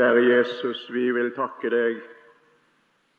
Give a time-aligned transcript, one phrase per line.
[0.00, 1.98] Kjære Jesus, vi vil takke deg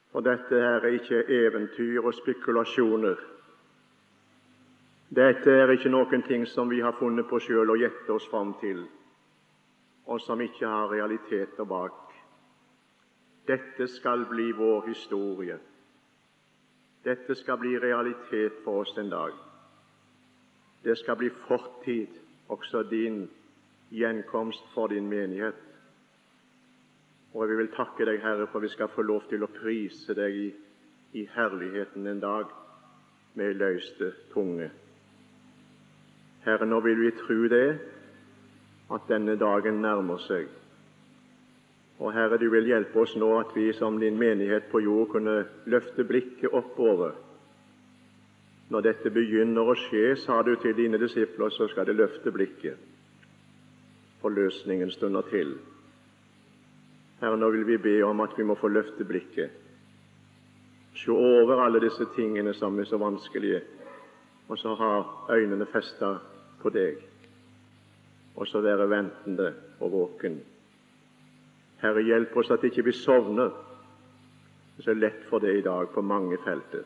[0.09, 3.19] for dette her er ikke eventyr og spekulasjoner.
[5.13, 8.55] Dette er ikke noen ting som vi har funnet på sjøl og gjette oss fram
[8.63, 8.81] til,
[10.09, 12.17] og som ikke har realiteter bak.
[13.45, 15.61] Dette skal bli vår historie.
[17.05, 19.37] Dette skal bli realitet for oss en dag.
[20.81, 22.09] Det skal bli fortid,
[22.49, 23.27] også din
[23.93, 25.67] gjenkomst for din menighet.
[27.33, 30.35] Og vi vil takke deg, Herre, for vi skal få lov til å prise deg
[30.35, 30.49] i,
[31.21, 32.51] i herligheten en dag
[33.39, 34.67] med løyste tunge.
[36.43, 37.67] Herre, nå vil vi tro det,
[38.91, 40.49] at denne dagen nærmer seg.
[42.01, 45.43] Og Herre, du vil hjelpe oss nå at vi som din menighet på jord kunne
[45.69, 47.13] løfte blikket oppover.
[48.71, 52.79] Når dette begynner å skje, sa du til dine disipler, så skal de løfte blikket.
[54.21, 55.53] For løsningen stunder til.
[57.21, 59.51] Herre, nå vil vi be om at vi må få løfte blikket,
[60.97, 63.61] se over alle disse tingene som er så vanskelige,
[64.49, 64.93] og så ha
[65.29, 66.15] øynene festa
[66.61, 66.97] på deg,
[68.35, 70.39] og så være ventende og våken.
[71.81, 73.53] Herre, hjelp oss at ikke vi sovner.
[74.73, 76.83] Det er så lett for det i dag på mange felter.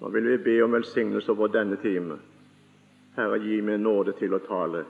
[0.00, 2.20] Nå vil vi be om velsignelse over denne time.
[3.16, 4.84] Herre, gi meg nåde til å tale,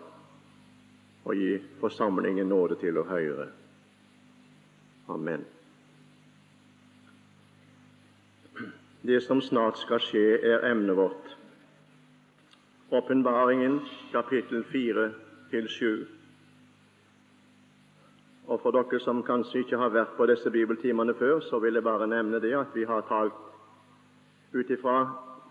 [1.25, 3.49] og gi forsamlingen nåde til å høre.
[5.11, 5.45] Amen.
[9.03, 11.33] Det som snart skal skje, er emnet vårt.
[12.91, 13.81] Åpenbaringen,
[14.13, 15.09] kapittel 4
[15.51, 16.07] til 7.
[18.47, 21.87] Og For dere som kanskje ikke har vært på disse bibeltimene før, så vil jeg
[21.87, 23.35] bare nevne det at vi har talt
[24.55, 24.97] ut ifra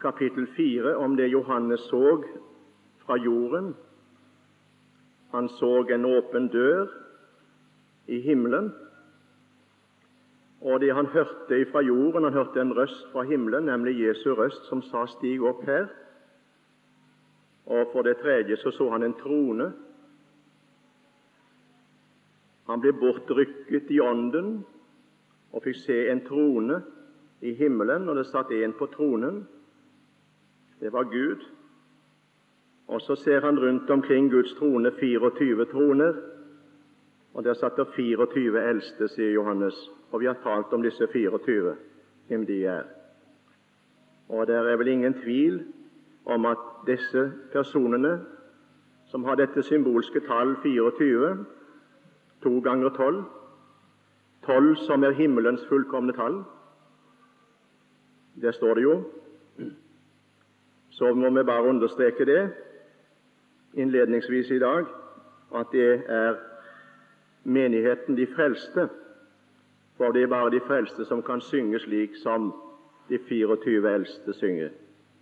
[0.02, 2.23] kapittel 4 om det Johannes så
[3.05, 3.73] fra jorden.
[5.31, 6.87] Han så en åpen dør
[8.07, 8.71] i himmelen
[10.61, 14.65] og det han hørte fra jorden, han hørte en røst fra himmelen, nemlig Jesu røst,
[14.69, 15.88] som sa 'stig opp her'.
[17.65, 19.73] Og for det tredje så så han en trone.
[22.67, 24.65] Han ble bortrykket i ånden
[25.53, 26.81] og fikk se en trone
[27.41, 29.47] i himmelen, og det satt en på tronen.
[30.80, 31.45] Det var Gud.
[32.87, 36.14] Og så ser han rundt omkring Guds trone 24 troner,
[37.33, 39.75] og der satt det 24 eldste, sier Johannes.
[40.11, 41.75] Og vi har talt om disse 24,
[42.27, 42.83] hvem de er.
[44.29, 45.63] Og det er vel ingen tvil
[46.25, 46.57] om at
[46.87, 48.19] disse personene
[49.09, 51.45] som har dette symbolske tall 24,
[52.43, 53.23] to ganger tolv,
[54.45, 56.43] tolv som er himmelens fullkomne tall,
[58.41, 59.03] det står det jo.
[60.89, 62.51] Så må vi bare understreke det
[63.73, 64.85] innledningsvis i dag,
[65.55, 66.35] at det er
[67.44, 68.89] menigheten, de frelste,
[69.98, 72.54] for det er bare de frelste som kan synge slik som
[73.10, 74.70] de 24 eldste synger.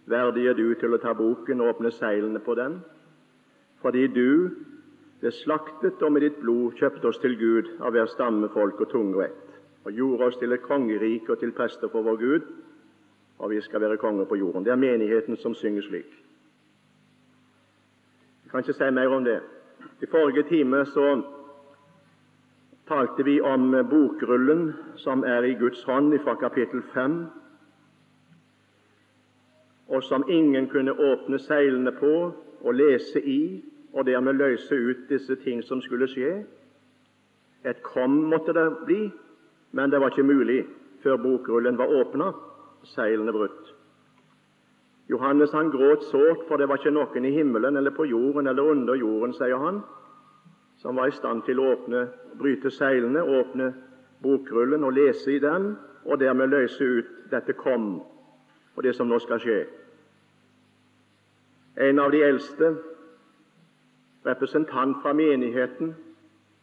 [0.05, 2.79] Verdig er du til å ta boken og åpne seilene på den,
[3.81, 4.51] fordi du
[5.21, 8.91] det slaktet og med ditt blod kjøpte oss til Gud av hver stamme, folk og
[8.91, 9.55] tunge og ett,
[9.85, 12.51] og gjorde oss til et kongerike og til prester for vår Gud,
[13.39, 14.65] og vi skal være konger på jorden.
[14.65, 16.11] Det er menigheten som synger slik.
[18.43, 19.39] Jeg kan ikke si mer om det.
[20.01, 21.07] I forrige time så
[22.87, 27.17] talte vi om bokrullen som er i Guds hånd fra kapittel 5,
[29.87, 32.13] og som ingen kunne åpne seilene på
[32.61, 36.43] og lese i, og dermed løse ut disse ting som skulle skje.
[37.65, 38.99] Et kom måtte det bli,
[39.71, 40.65] men det var ikke mulig
[41.03, 42.31] før bokrullen var åpna,
[42.83, 43.73] seilene brutt.
[45.09, 48.71] Johannes han gråt sårt, for det var ikke noen i himmelen eller på jorden eller
[48.75, 49.81] under jorden, sier han,
[50.87, 52.05] som var i stand til å åpne,
[52.39, 53.73] bryte seilene, åpne
[54.23, 55.73] bokrullen og lese i den,
[56.07, 57.97] og dermed løse ut dette kom
[58.77, 59.57] og det som nå skal skje.
[61.89, 62.69] En av de eldste,
[64.23, 65.91] representant fra menigheten,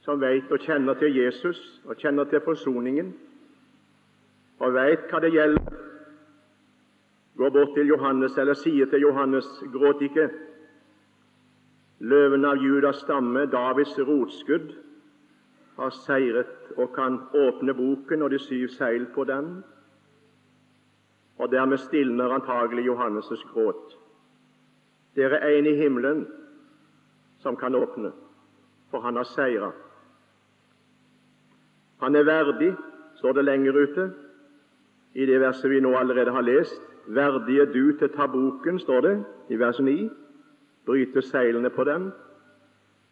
[0.08, 3.12] som veit og kjenner til Jesus og kjenner til forsoningen,
[4.64, 5.80] og veit hva det gjelder,
[7.36, 10.30] går bort til Johannes eller sier til Johannes, gråt ikke,
[12.04, 14.74] Løven av Judas stamme, Davids rotskudd,
[15.78, 19.62] har seiret og kan åpne boken og de syv seil på den.
[21.40, 23.96] Og dermed stilner antagelig Johannes' gråt.
[25.16, 26.26] Det er en i himmelen
[27.40, 28.12] som kan åpne,
[28.90, 29.70] for han har seira.
[32.00, 32.74] Han er verdig,
[33.16, 34.10] står det lenger ute
[35.14, 36.80] i det verset vi nå allerede har lest.
[37.06, 39.14] Verdig er du til å ta boken, står det
[39.48, 40.10] i vers 9
[40.86, 42.12] bryte seilene på dem,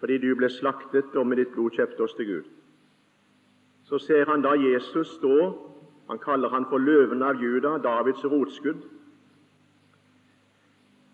[0.01, 2.45] fordi du ble slaktet og med ditt blod kjøpte oss til Gud.
[3.85, 5.59] så ser han da Jesus stå
[6.09, 8.83] Han kaller han for løven av Juda, Davids rotskudd.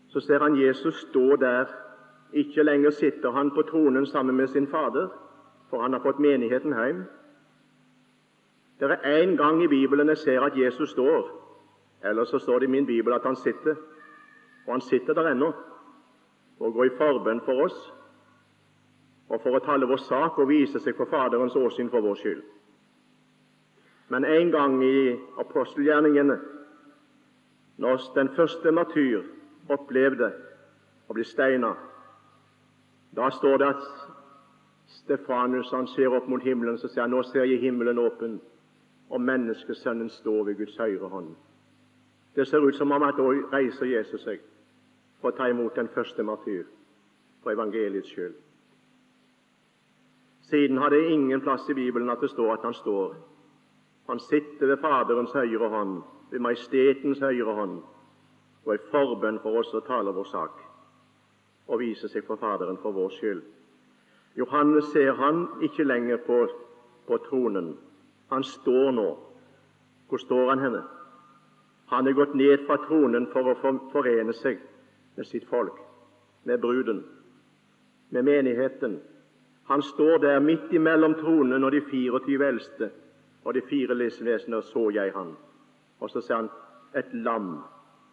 [0.08, 1.66] Så ser han Jesus stå der.
[2.32, 5.08] Ikke lenger sitter han på tronen sammen med sin Fader,
[5.70, 7.04] for han har fått menigheten hjem.
[8.80, 11.30] Det er én gang i Bibelen jeg ser at Jesus står.
[12.04, 13.74] Ellers så står det i min bibel at han sitter.
[14.66, 15.52] Og han sitter der ennå
[16.58, 17.78] og gå i forbønn for oss
[19.28, 22.42] og for å tale vår sak og vise seg for Faderens åsyn for vår skyld.
[24.08, 26.38] Men en gang i apostelgjerningene,
[27.76, 29.26] når den første martyr
[29.68, 30.30] opplevde
[31.08, 31.74] å bli steina,
[33.12, 33.84] da står det at
[35.02, 38.38] Stefanus han ser opp mot himmelen så sier han, nå ser jeg himmelen åpen,
[39.12, 41.34] og menneskesønnen står ved Guds høyre hånd.
[42.36, 44.40] Det ser ut som om at da reiser Jesus seg
[45.22, 46.66] å ta imot den første martyr
[47.42, 48.36] for evangeliets skyld.
[50.48, 53.16] Siden har det ingen plass i Bibelen at det står at han står.
[54.08, 56.00] Han sitter ved Faderens høyre hånd,
[56.30, 57.82] ved Majestetens høyre hånd,
[58.64, 60.64] og er forbønn for oss og taler vår sak
[61.68, 63.42] og viser seg for Faderen for vår skyld.
[64.38, 66.46] Johannes ser han ikke lenger på,
[67.06, 67.74] på tronen.
[68.32, 69.08] Han står nå.
[70.08, 70.82] Hvor står han henne?
[71.92, 73.56] Han er gått ned fra tronen for å
[73.92, 74.60] forene seg
[75.18, 75.74] med sitt folk,
[76.44, 77.04] med bruden,
[78.08, 79.00] med menigheten.
[79.66, 82.90] Han står der midt imellom tronen og de 24 eldste
[83.44, 85.34] og de fire livsvesener, så jeg han.
[86.00, 86.50] Og så ser han
[86.94, 87.64] et lam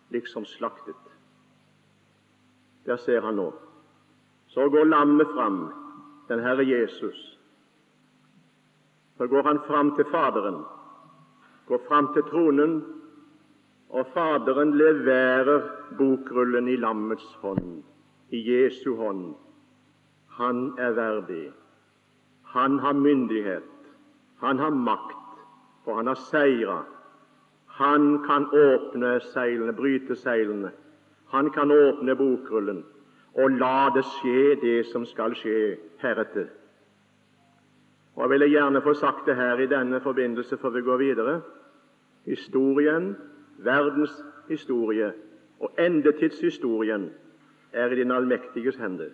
[0.09, 1.13] liksom slaktet.
[2.85, 3.53] Der ser han nå.
[4.47, 5.73] Så går lammet fram,
[6.27, 7.39] den Herre Jesus.
[9.17, 10.63] Så går han fram til Faderen,
[11.67, 12.94] går fram til tronen
[13.95, 15.61] og Faderen leverer
[15.97, 17.83] bokrullen i lammets hånd,
[18.29, 19.35] i Jesu hånd.
[20.35, 21.45] Han er verdig.
[22.55, 23.71] Han har myndighet.
[24.43, 25.39] Han har makt,
[25.83, 26.81] for han har seira.
[27.67, 30.71] Han kan åpne seilene, bryte seilene.
[31.31, 32.83] Han kan åpne bokrullen
[33.35, 36.47] og la det skje, det som skal skje heretter.
[38.15, 41.41] Og Jeg ville gjerne få sagt det her i denne forbindelse før vi går videre.
[42.25, 43.15] Historien
[43.57, 45.13] verdens historie
[45.59, 47.09] og endetidshistorien
[47.73, 49.09] er i din allmektiges hender.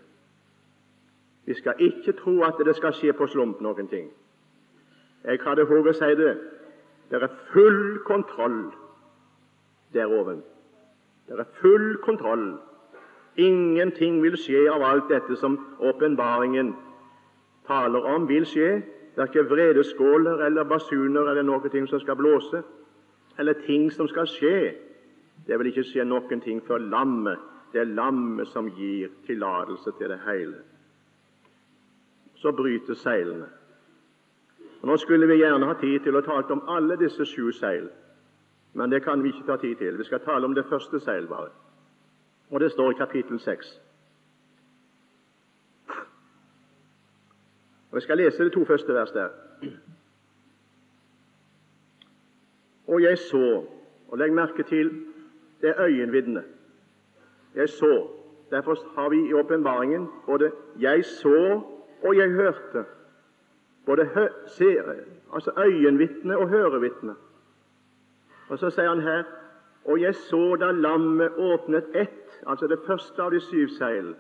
[1.45, 4.11] Vi skal ikke tro at det skal skje på slump noen ting.
[5.23, 6.33] Jeg hadde håpet å si det.
[7.09, 8.71] Det er full kontroll
[9.93, 10.44] der oven.
[11.27, 12.53] Det er full kontroll.
[13.37, 16.73] Ingenting vil skje av alt dette som åpenbaringen
[17.67, 18.81] taler om, vil skje.
[19.15, 22.63] Det er ikke vredeskåler eller basuner eller noe som skal blåse
[23.39, 24.74] eller ting som skal skje.
[25.48, 27.39] Det vil ikke skje noen ting før lammet.
[27.74, 30.60] Det er lammet som gir tillatelse til det hele.
[32.36, 33.48] Så bryter seilene.
[34.81, 37.89] Og Nå skulle vi gjerne ha tid til å tale om alle disse sju seil,
[38.74, 39.98] men det kan vi ikke ta tid til.
[39.98, 41.51] Vi skal tale om det første seil bare.
[42.50, 43.80] Og det står i kapittel 6.
[47.92, 49.30] Og Jeg skal lese de to første vers der.
[52.91, 53.63] Og jeg så
[54.11, 54.89] Og legg merke til
[55.61, 56.43] det er øyenvitne.
[57.55, 58.07] Jeg så.
[58.49, 61.61] Derfor har vi i åpenbaringen både 'jeg så'
[62.03, 62.83] og 'jeg hørte'.
[63.85, 64.93] Både hø, ser,
[65.33, 67.16] altså øyenvitne og hørevitne.
[68.49, 69.23] Og så sier han her
[69.85, 74.16] 'Og jeg så da lammet åpnet ett', altså det første av de syv seil.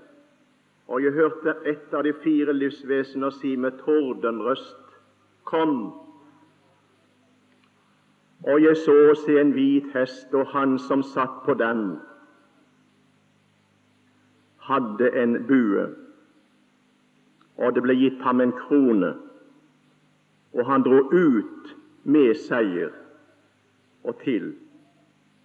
[0.87, 4.77] Og jeg hørte ett av de fire livsvesener si med tordenrøst
[5.45, 6.10] 'Kom'.
[8.43, 11.99] Og jeg så se en hvit hest, og han som satt på den,
[14.59, 15.85] hadde en bue.
[17.57, 19.13] Og det ble gitt ham en krone,
[20.53, 22.89] og han dro ut med seier
[24.03, 24.53] og til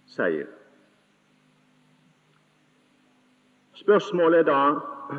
[0.09, 0.49] seier.
[3.77, 4.61] Spørsmålet er da,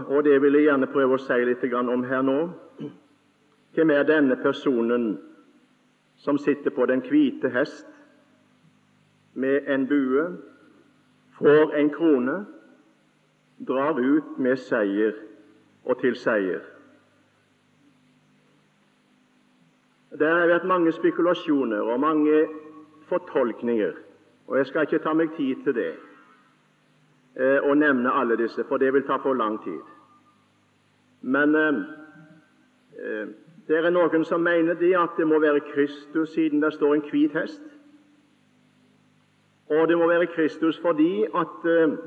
[0.08, 2.40] og det vil jeg gjerne prøve å si litt om her nå
[3.75, 5.12] Hvem er denne personen
[6.18, 7.87] som sitter på den hvite hest
[9.34, 10.38] med en bue,
[11.38, 12.46] får en krone,
[13.68, 15.14] drar ut med seier
[15.84, 16.60] og til seier.
[20.18, 22.46] Det har vært mange spekulasjoner og mange
[23.06, 23.94] fortolkninger,
[24.46, 25.92] og jeg skal ikke ta meg tid til det
[27.37, 29.82] eh, og nevne alle disse, for det vil ta for lang tid.
[31.22, 31.84] Men eh,
[32.98, 33.28] eh
[33.68, 37.02] det er noen som mener det at det må være Kristus siden det står en
[37.10, 37.60] hvit hest.
[39.68, 41.98] Og det må være Kristus fordi at uh,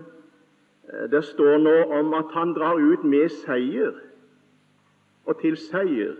[1.11, 3.93] det står nå om at han drar ut med seier
[5.25, 6.15] og til seier.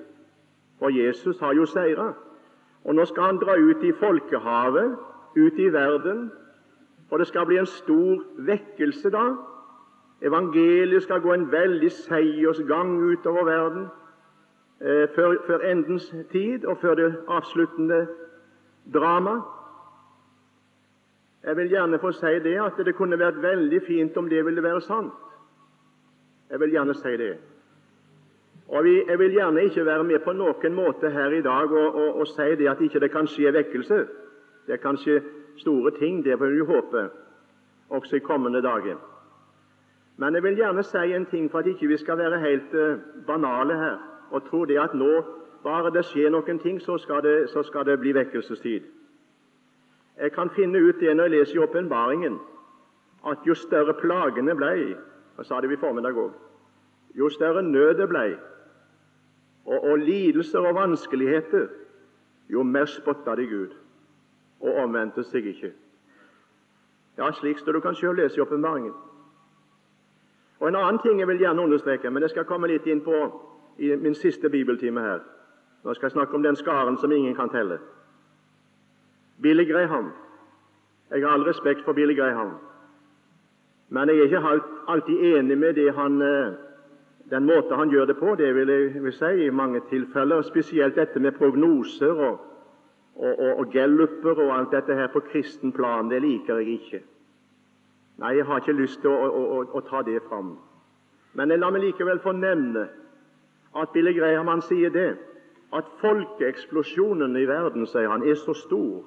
[0.80, 2.14] For Jesus har jo seira.
[2.84, 4.96] Og nå skal han dra ut i folkehavet,
[5.38, 6.32] ut i verden,
[7.10, 9.26] og det skal bli en stor vekkelse da.
[10.22, 13.90] Evangeliet skal gå en veldig seiersgang utover verden
[14.82, 18.08] eh, før, før, endens tid og før det avsluttende
[18.94, 19.40] drama.
[21.44, 24.64] Jeg vil gjerne få si det at det kunne vært veldig fint om det ville
[24.64, 25.14] være sant.
[26.50, 27.38] Jeg vil gjerne si det.
[28.68, 31.96] Og vi, Jeg vil gjerne ikke være med på noen måte her i dag og,
[31.96, 34.06] og, og si det at ikke det kan skje vekkelse.
[34.68, 35.22] Det er kanskje
[35.58, 37.10] store ting, det får vi håpe,
[37.90, 38.96] også i kommende dager.
[40.18, 43.00] Men jeg vil gjerne si en ting for at ikke vi skal være helt uh,
[43.28, 45.12] banale her og tror det at nå
[45.64, 48.88] bare det skjer noen ting, så skal det, så skal det bli vekkelsestid.
[50.18, 52.40] Jeg kan finne ut det når jeg leser i åpenbaringen,
[53.28, 54.74] at jo større plagene ble
[55.38, 56.34] Jeg sa det i formiddag òg.
[57.18, 58.38] Jo større nød det ble,
[59.66, 61.68] og, og lidelser og vanskeligheter,
[62.50, 63.74] jo mer spotta de Gud
[64.62, 65.72] og omvendte seg ikke.
[67.18, 68.94] Ja, slik står du kan selv lese i åpenbaringen.
[70.60, 73.18] Og En annen ting jeg vil gjerne understreke, men jeg skal komme litt inn på
[73.82, 75.20] i min siste bibeltime her.
[75.84, 77.80] Nå skal jeg snakke om den skaren som ingen kan telle.
[79.42, 80.12] Billy Graham.
[81.10, 82.52] Jeg har all respekt for Billy Graham,
[83.90, 86.54] men jeg er ikke alltid enig med det han eh,
[87.32, 90.96] den måten han gjør det på, det vil jeg vil si i mange tilfeller, spesielt
[90.96, 92.40] dette med prognoser og,
[93.16, 97.02] og, og, og galluper og alt dette her på kristen plan, det liker jeg ikke.
[98.18, 100.58] Nei, jeg har ikke lyst til å, å, å ta det fram.
[101.34, 102.88] Men la meg likevel få nevne
[103.76, 105.18] at Billy Graham han sier det,
[105.74, 109.06] at folkeeksplosjonen i verden, sier han, er så stor.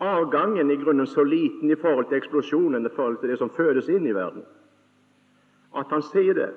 [0.00, 3.88] Avgangen i grunnen så liten i forhold til eksplosjonen, i forhold til det som fødes
[3.88, 4.46] inn i verden
[5.76, 6.50] at han sier det,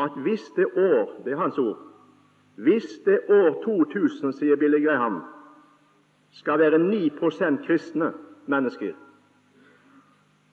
[0.00, 1.78] at hvis det år Det er hans ord.
[2.56, 5.22] Hvis det år 2000, sier Billy Graham,
[6.30, 8.12] skal være 9% kristne
[8.46, 8.92] mennesker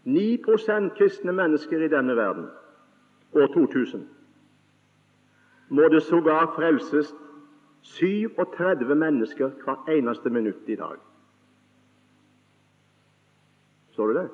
[0.05, 2.45] 9% kristne mennesker i denne verden
[3.33, 4.07] år 2000
[5.71, 7.15] må det sågar frelses
[7.81, 10.97] 37 mennesker hver eneste minutt i dag.
[13.91, 14.29] Så du det?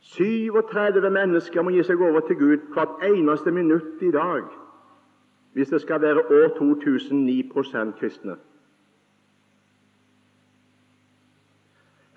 [0.00, 4.44] 37 mennesker må gi seg over til Gud hvert eneste minutt i dag
[5.56, 7.50] hvis det skal være år 2009
[7.98, 8.36] kristne.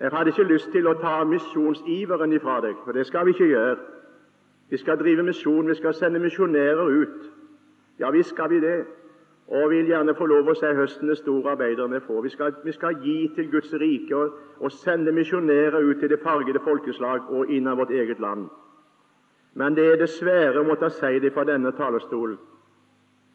[0.00, 3.48] Jeg hadde ikke lyst til å ta misjonsiveren ifra deg, for det skal vi ikke
[3.48, 3.76] gjøre.
[4.70, 7.30] Vi skal drive misjon, vi skal sende misjonærer ut.
[7.98, 8.84] Ja visst skal vi det
[9.50, 12.20] og vil gjerne få lov å se høsten det store arbeiderne får.
[12.22, 16.20] Vi skal, vi skal gi til Guds rike og, og sende misjonærer ut til det
[16.22, 18.46] fargede folkeslag og innad vårt eget land.
[19.54, 22.38] Men det er dessverre å måtte si det fra denne talerstolen.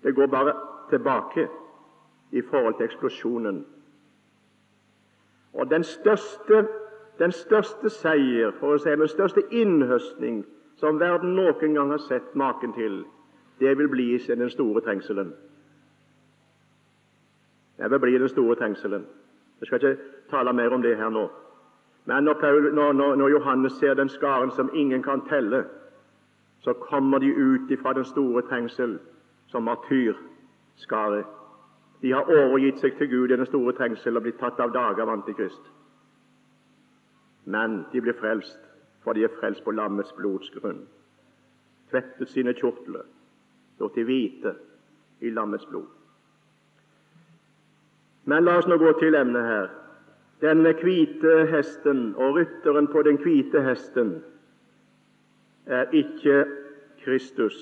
[0.04, 0.56] Det går bare
[0.90, 1.50] tilbake
[2.32, 3.66] i forhold til eksplosjonen.
[5.54, 6.68] Og den største,
[7.20, 10.46] den største seier, for å si den største innhøstning
[10.76, 13.04] som verden noen gang har sett maken til,
[13.60, 15.34] det vil bli den store trengselen.
[17.78, 19.06] Det vil bli den store trengselen.
[19.60, 21.30] Jeg skal ikke tale mer om det her nå.
[22.06, 25.66] Men når, Paul, når, når, når Johannes ser den skaren som ingen kan telle,
[26.60, 29.00] så kommer de ut fra den store trengsel
[29.48, 31.24] som martyrskare.
[32.02, 35.02] De har overgitt seg til Gud i den store trengsel og blitt tatt av dage
[35.02, 35.72] av Antikrist.
[37.46, 38.60] Men de blir frelst,
[39.06, 40.82] for de er frelst på lammets blods grunn.
[41.92, 43.06] Tvettet sine kjortler,
[43.78, 44.56] gjort de hvite
[45.22, 45.86] i lammets blod.
[48.26, 49.70] Men la oss nå gå til emnet her.
[50.42, 54.18] Denne hvite hesten og rytteren på den hvite hesten
[55.70, 56.42] er ikke
[57.06, 57.56] Kristus.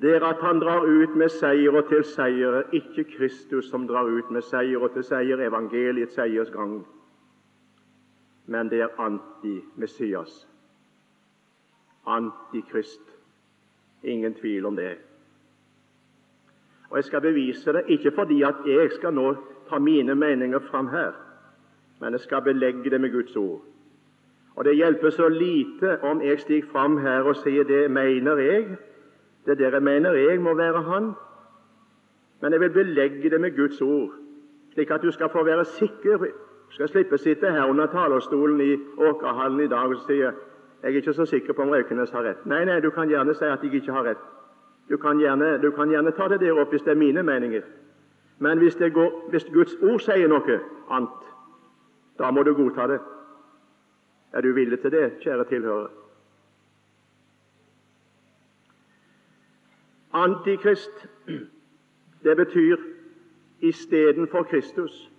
[0.00, 3.84] Det er at han drar ut med seier og til seier, er ikke Kristus som
[3.90, 6.80] drar ut med seier og til seier, evangeliets seiersgang,
[8.46, 10.48] men det er anti-Messias,
[12.06, 13.00] antikrist.
[14.02, 14.96] Ingen tvil om det.
[16.90, 19.34] Og Jeg skal bevise det ikke fordi at jeg skal nå
[19.68, 21.12] ta mine meninger fram her,
[22.00, 23.62] men jeg skal belegge det med Guds ord.
[24.56, 28.76] Og Det hjelper så lite om jeg stiger fram her og sier det mener jeg.
[29.46, 31.12] Det dere mener jeg, må være Han.
[32.40, 34.10] Men jeg vil belegge det med Guds ord,
[34.72, 36.26] slik at du skal få være sikker.
[36.72, 40.32] Skal slippe å sitte her under talerstolen i Åkerhallen i dag og si jeg
[40.82, 42.46] er ikke så sikker på om Raukenes har rett.
[42.46, 44.22] Nei, nei, du kan gjerne si at jeg ikke har rett.
[44.88, 47.62] Du kan, gjerne, du kan gjerne ta det der opp hvis det er mine meninger.
[48.42, 50.58] Men hvis, går, hvis Guds ord sier noe
[50.90, 51.28] annet,
[52.18, 52.98] da må du godta det.
[54.32, 55.88] Er du villig til det, kjære tilhører?
[60.12, 61.06] Antikrist
[62.22, 62.76] Det betyr
[63.60, 65.11] istedenfor Kristus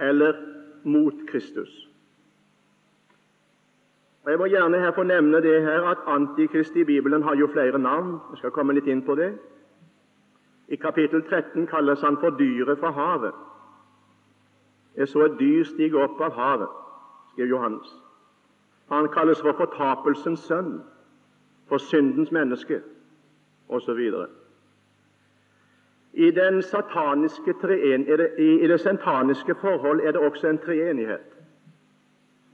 [0.00, 0.34] eller
[0.84, 1.88] mot Kristus.
[4.24, 7.48] Og Jeg må gjerne her få nevne det her at Antikrist i Bibelen har jo
[7.52, 8.20] flere navn.
[8.30, 9.34] Jeg skal komme litt inn på det.
[10.68, 13.34] I kapittel 13 kalles han for dyret fra havet.
[14.96, 16.68] Jeg så et dyr stige opp av havet,
[17.32, 17.90] skrev Johannes.
[18.88, 20.80] Han kalles for fortapelsens sønn,
[21.68, 22.80] for syndens menneske,
[23.68, 24.00] osv.
[26.16, 31.30] I, den sataniske treen, det, I det sentaniske forhold er det også en treenighet.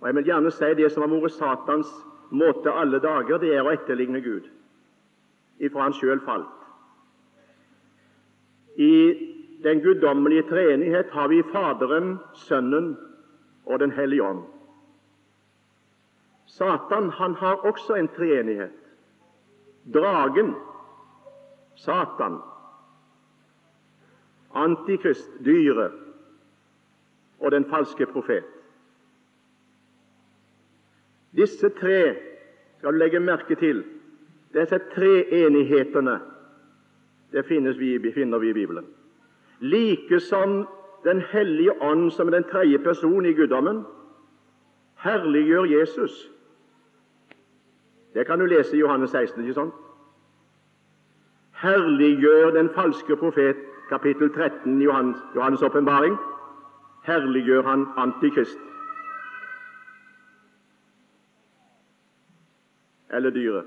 [0.01, 1.91] Og Jeg vil gjerne si det som har vært Satans
[2.31, 4.49] måte alle dager, det er å etterligne Gud
[5.61, 6.57] ifra han sjøl falt.
[8.81, 8.95] I
[9.65, 12.95] den guddommelige treenighet har vi Faderen, Sønnen
[13.67, 14.45] og Den hellige ånd.
[16.47, 18.79] Satan han har også en treenighet.
[19.95, 20.55] Dragen,
[21.77, 22.41] Satan,
[24.55, 25.93] Antikrist, dyret
[27.41, 28.45] og den falske profet.
[31.37, 32.17] Disse tre
[32.79, 33.85] skal du legge merke til.
[34.55, 36.21] Disse tre enighetene
[37.33, 38.87] det vi, finner vi i Bibelen.
[39.61, 40.69] Like som
[41.05, 43.85] Den hellige ånd, som er den tredje person i guddommen,
[44.97, 46.31] herliggjør Jesus.
[48.15, 49.43] Det kan du lese i Johannes 16.
[49.43, 49.75] ikke sant?
[51.53, 53.57] Herliggjør den falske profet,
[53.91, 56.17] kapittel 13 i Johannes, Johannes' åpenbaring.
[57.07, 58.59] Herliggjør han Antikrist.
[63.11, 63.65] Eller dyret.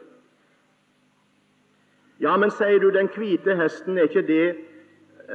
[2.20, 4.56] Ja, men sier du den hvite hesten, er ikke det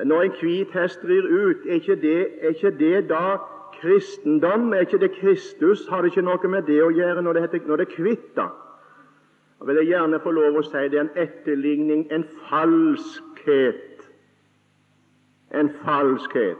[0.04, 3.38] Når en hvit hest rir ut, er ikke det, er ikke det da
[3.80, 4.72] kristendom?
[4.72, 5.86] Er ikke det Kristus?
[5.88, 8.28] Har det ikke noe med det å gjøre når det, heter, når det er hvitt,
[8.36, 8.50] da?
[9.58, 13.87] Jeg vil gjerne få lov å si det er en etterligning, en falskhet.
[15.54, 16.56] En falskhet.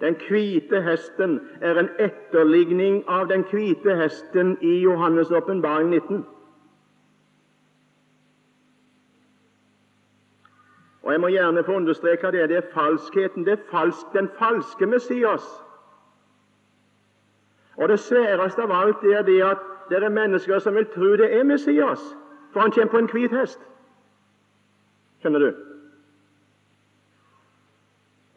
[0.00, 6.26] Den hvite hesten er en etterligning av den hvite hesten i Johannes' åpenbaring 19.
[11.02, 12.48] Og Jeg må gjerne få understreke det.
[12.48, 13.44] Det er falskheten.
[13.44, 15.44] Det er falsk, den falske Messias.
[17.76, 19.58] Og Det sværeste av alt er det at
[19.90, 22.16] det er mennesker som vil tro det er Messias,
[22.52, 23.60] for han kommer på en hvit hest.
[25.20, 25.69] Skjønner du?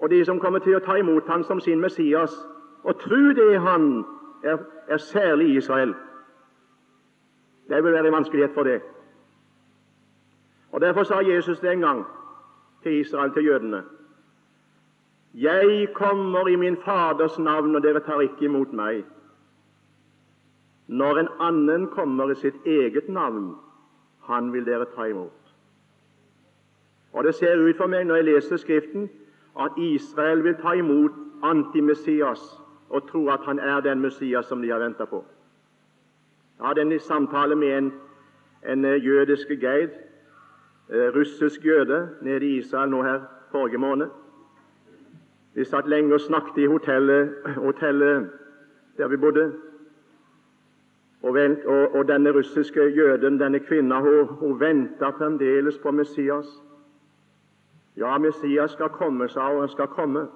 [0.03, 2.33] Og de som kommer til å ta imot han som sin Messias
[2.83, 3.85] og tro det han,
[4.43, 4.57] er,
[4.91, 5.93] er særlig Israel.
[7.71, 8.81] Det vil være en vanskelighet for det.
[10.71, 12.03] Og Derfor sa Jesus det en gang
[12.83, 13.83] til Israel, til jødene.
[15.33, 19.05] Jeg kommer i min Faders navn, og dere tar ikke imot meg.
[20.87, 23.55] Når en annen kommer i sitt eget navn,
[24.27, 25.55] han vil dere ta imot.
[27.13, 29.09] Og Det ser ut for meg når jeg leser Skriften,
[29.59, 31.11] at Israel vil ta imot
[31.43, 32.41] antimessias
[32.89, 35.25] og tro at han er den Messias som de har venta på.
[36.59, 37.93] Jeg hadde en samtale med en,
[38.69, 39.91] en eh, jødisk guide,
[40.89, 44.07] eh, russisk jøde, nede i Israel nå her forrige måned.
[45.53, 47.35] Vi satt lenge og snakket i hotellet,
[47.67, 48.29] hotellet
[48.97, 49.53] der vi bodde.
[51.21, 56.45] Og, og, og, denne russiske jøden, denne kvinna, hun, hun venta fremdeles på Messias.
[57.97, 59.59] Ja, Messias skal komme, sa hun.
[59.59, 60.27] Han skal komme.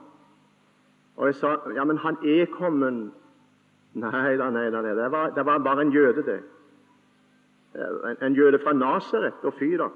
[1.18, 3.10] Og jeg sa ja, men han er kommet.
[3.98, 6.42] Nei da, nei da, det var, det var bare en jøde, det.
[7.76, 9.42] En, en jøde fra Nasaret.
[9.44, 9.90] Og fy, da.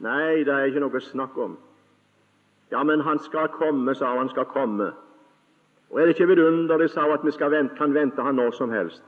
[0.00, 1.58] Nei, det er ikke noe snakk om.
[2.72, 4.24] Ja, men han skal komme, sa hun.
[4.24, 4.92] Han skal komme.
[5.90, 8.70] Og er det ikke vidunderlig, sa hun, at vi vente, kan vente han når som
[8.70, 9.02] helst?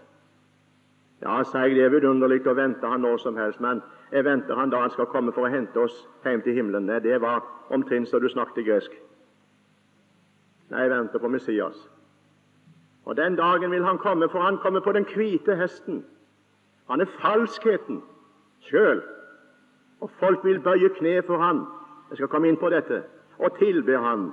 [1.22, 3.78] Ja, sa jeg, det er vidunderlig å vente han når som helst, men
[4.10, 6.88] jeg venter han da han skal komme for å hente oss hjem til himmelen.
[6.90, 8.96] Nei, det var omtrent så du snakket gresk.
[10.72, 11.78] Nei, jeg venter på Messias.
[13.04, 16.02] Og Den dagen vil han komme, for han kommer på den hvite hesten.
[16.90, 18.02] Han er falskheten
[18.66, 19.02] sjøl.
[20.00, 21.62] Og folk vil bøye kne for han.
[22.10, 23.02] Jeg skal komme inn på dette.
[23.38, 24.32] Og tilbe han,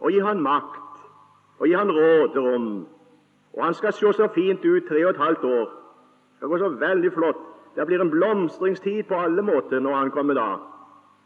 [0.00, 1.00] og gi han makt,
[1.58, 2.86] og gi han råderom.
[3.56, 5.85] Og han skal se så fint ut tre og et halvt år.
[6.40, 7.42] Det går så veldig flott.
[7.76, 10.58] Det blir en blomstringstid på alle måter når han kommer da.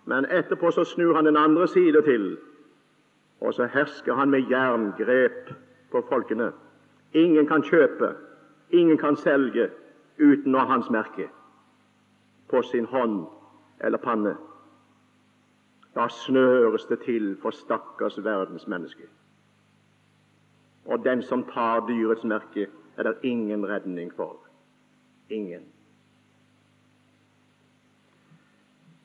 [0.04, 2.38] Men etterpå så snur han den andre side til,
[3.40, 5.52] og så hersker han med jerngrep
[5.90, 6.52] på folkene.
[7.12, 8.14] Ingen kan kjøpe,
[8.70, 9.70] ingen kan selge
[10.18, 11.28] uten å ha hans merke
[12.50, 13.24] på sin hånd
[13.80, 14.34] eller panne.
[15.94, 19.06] Da snøres det til for stakkars verdens menneske.
[20.86, 24.49] Og den som tar dyrets merke, er det ingen redning for
[25.30, 25.62] ingen.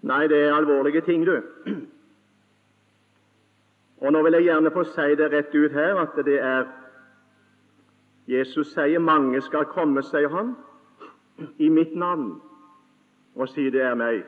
[0.01, 1.41] Nei, det er alvorlige ting, du.
[3.97, 6.65] Og Nå vil jeg gjerne få si det rett ut her at det er
[8.27, 10.55] Jesus sier 'mange skal komme', sier han,
[11.57, 12.41] 'i mitt navn',
[13.35, 14.25] og si 'det er meg'.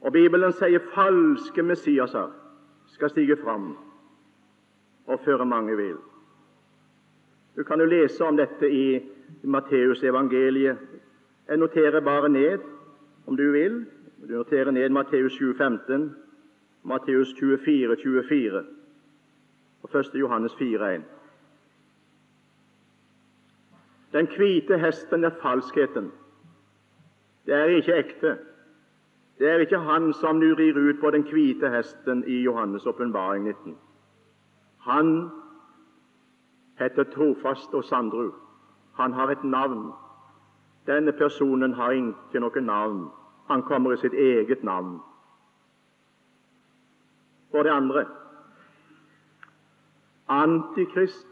[0.00, 2.30] Og Bibelen sier falske Messiaser
[2.86, 3.76] skal stige fram
[5.06, 5.96] og føre mange vil.
[7.56, 9.00] Du kan jo lese om dette i
[9.42, 10.78] Matteus evangeliet.
[11.48, 12.58] Jeg noterer bare ned,
[13.26, 13.86] om du vil.
[14.28, 16.14] Du noterer ned Matteus 7,15,
[16.82, 18.64] Matteus 24, 24
[19.82, 20.10] og 1.
[20.14, 21.02] Johannes 4, 1.
[24.12, 26.12] Den hvite hesten er falskheten.
[27.46, 28.38] Det er ikke ekte.
[29.38, 33.44] Det er ikke han som nu rir ut på den hvite hesten i Johannes' åpenbaring
[33.44, 33.76] 19.
[34.78, 35.30] Han
[36.78, 38.30] heter Trofast og Sandru.
[39.00, 39.92] Han har et navn.
[40.86, 43.06] Denne personen har ikke noe navn.
[43.48, 44.98] Han kommer i sitt eget navn.
[47.50, 48.04] For det andre
[50.30, 51.26] Antikrist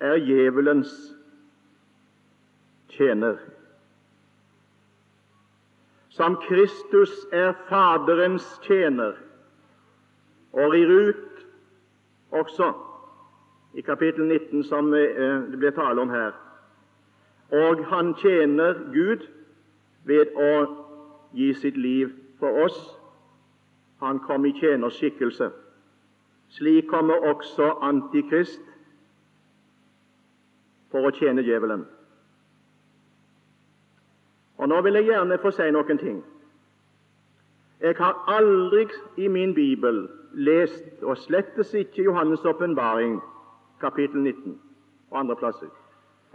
[0.00, 0.90] er djevelens
[2.88, 3.36] tjener.
[6.08, 9.14] Som Kristus er Faderens tjener
[10.52, 11.46] og rir ut
[12.30, 12.72] også
[13.74, 16.34] i kapittel 19, som eh, det blir tale om her.
[17.52, 19.26] Og han tjener Gud
[20.04, 20.52] ved å
[21.34, 22.78] gi sitt liv for oss.
[24.00, 25.50] Han kom i tjenerskikkelse.
[26.48, 28.60] Slik kommer også Antikrist
[30.90, 31.86] for å tjene djevelen.
[34.58, 36.20] Og Nå vil jeg gjerne få si noen ting.
[37.82, 38.86] Jeg har aldri
[39.20, 43.18] i min bibel lest, og slettes ikke Johannes' åpenbaring,
[43.80, 44.60] kapittel 19
[45.10, 45.68] og andre plasser,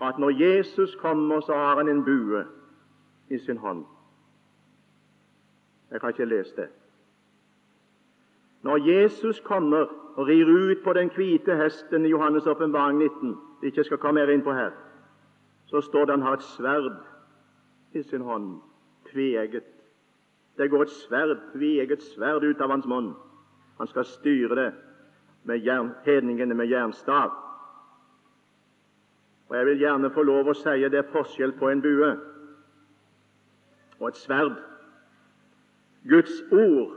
[0.01, 2.45] at når Jesus kommer, så har han en bue
[3.29, 3.85] i sin hånd.
[5.91, 6.67] Jeg har ikke lest det.
[8.62, 9.85] Når Jesus kommer
[10.15, 14.21] og rir ut på den hvite hesten i Johannes' åpenbaring 19, det ikke skal komme
[14.21, 14.71] mer inn på her,
[15.65, 16.95] så står det han har et sverd
[17.93, 18.62] i sin hånd,
[19.12, 19.63] tveegget.
[20.57, 23.13] Det går et sverd, tveegget sverd ut av hans munn.
[23.77, 24.71] Han skal styre det
[25.43, 27.31] med jern, hedningene med jernstav.
[29.49, 32.09] Og Jeg vil gjerne få lov å si det er forskjell på en bue
[33.99, 34.59] og et sverd.
[36.09, 36.95] Guds ord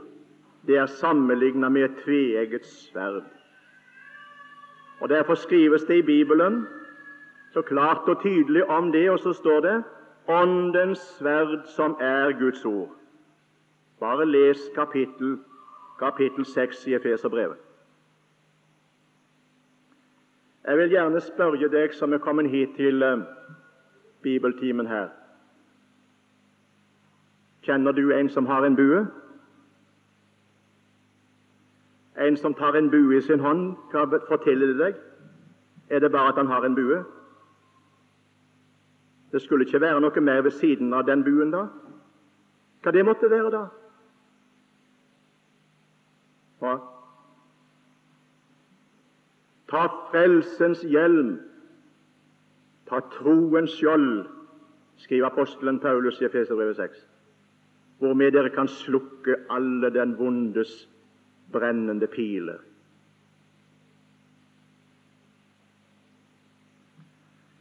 [0.67, 3.25] det er sammenlignet med et tveegget sverd.
[5.01, 6.63] Og Derfor skrives det i Bibelen
[7.53, 9.83] så klart og tydelig om det, og så står det
[10.27, 12.89] Åndens sverd, som er Guds ord.
[13.99, 15.37] Bare les kapittel,
[15.99, 17.57] kapittel 6 i Efeserbrevet.
[20.67, 23.19] Jeg vil gjerne spørre deg som er kommet hit til uh,
[24.23, 25.09] bibeltimen her.
[27.63, 29.01] Kjenner du en som har en bue?
[32.19, 35.03] En som tar en bue i sin hånd, hva forteller det deg?
[35.89, 37.03] Er det bare at han har en bue?
[39.31, 41.65] Det skulle ikke være noe mer ved siden av den buen, da?
[42.83, 43.63] Hva det måtte være, da?
[46.59, 46.92] Hva?
[49.73, 51.39] Ta frelsens hjelm,
[52.85, 54.27] ta troens skjold,
[55.01, 56.99] skriver apostelen Paulus i Efeserbrevet 6,
[57.97, 60.75] hvormed dere kan slukke alle den vondes
[61.51, 62.61] brennende piler.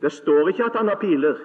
[0.02, 1.40] Det står ikke at han har piler.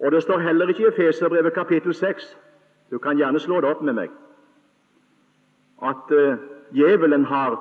[0.00, 2.36] Og det står heller ikke i Efeserbrevet kapittel 6
[2.90, 4.14] du kan gjerne slå det opp med meg
[5.86, 6.40] at uh,
[6.74, 7.54] djevelen har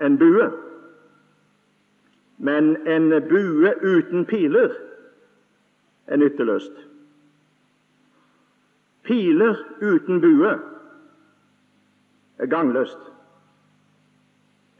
[0.00, 0.50] en bue.
[2.38, 4.74] Men en bue uten piler
[6.06, 6.72] er nytteløst.
[9.02, 10.58] Piler uten bue
[12.38, 12.98] er gangløst.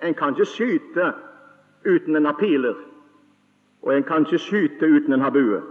[0.03, 1.13] En kan ikke skyte
[1.87, 2.75] uten en har piler,
[3.83, 5.63] og en kan ikke skyte uten en har bue.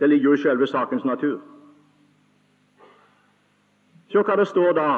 [0.00, 1.40] Det ligger jo i selve sakens natur.
[4.08, 4.90] Se hva det står da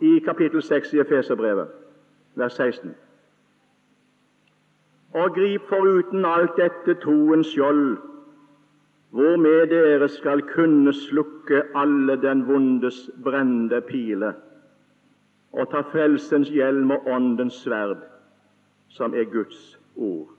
[0.00, 1.68] i kapittel 6 i Efeserbrevet,
[2.34, 2.94] vers 16.
[5.14, 7.96] Og grip foruten alt dette troens skjold,
[9.14, 14.32] hvormed dere skal kunne slukke alle den vondes brennende pile,
[15.52, 18.02] og ta frelsens hjelm og åndens sverd,
[18.88, 20.34] som er Guds ord.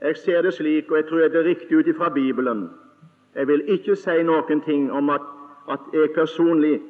[0.00, 2.70] Jeg ser det slik, og jeg tror det er riktig ut ifra Bibelen.
[3.34, 5.26] Jeg vil ikke si noen ting om at,
[5.70, 6.80] at jeg personlig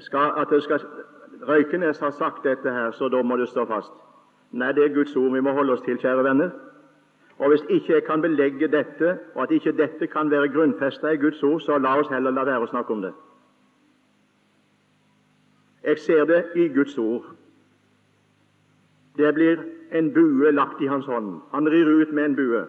[0.00, 0.80] skal, at det skal,
[1.48, 3.92] Røykenes har sagt dette her, så da må det stå fast.
[4.52, 6.50] Nei, det er Guds ord vi må holde oss til, kjære venner.
[7.38, 11.16] Og Hvis ikke jeg kan belegge dette, og at ikke dette kan være grunnfesta i
[11.16, 13.12] Guds ord, så la oss heller la være å snakke om det.
[15.82, 17.24] Jeg ser det i Guds ord.
[19.16, 21.40] Det blir en bue lagt i hans hånd.
[21.52, 22.62] Han rir ut med en bue.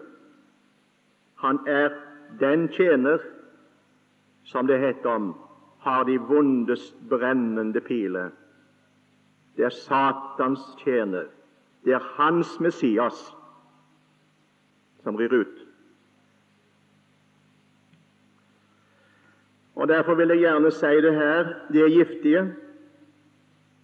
[1.44, 1.92] Han er
[2.40, 3.18] den tjener
[4.44, 5.34] som det heter om,
[5.84, 8.30] har de vondest brennende piler.
[9.56, 11.28] Det er Satans tjener.
[11.84, 13.20] Det er hans Messias
[15.02, 15.60] som rir ut.
[19.74, 21.52] Og Derfor vil jeg gjerne si det her.
[21.72, 22.54] De er giftige,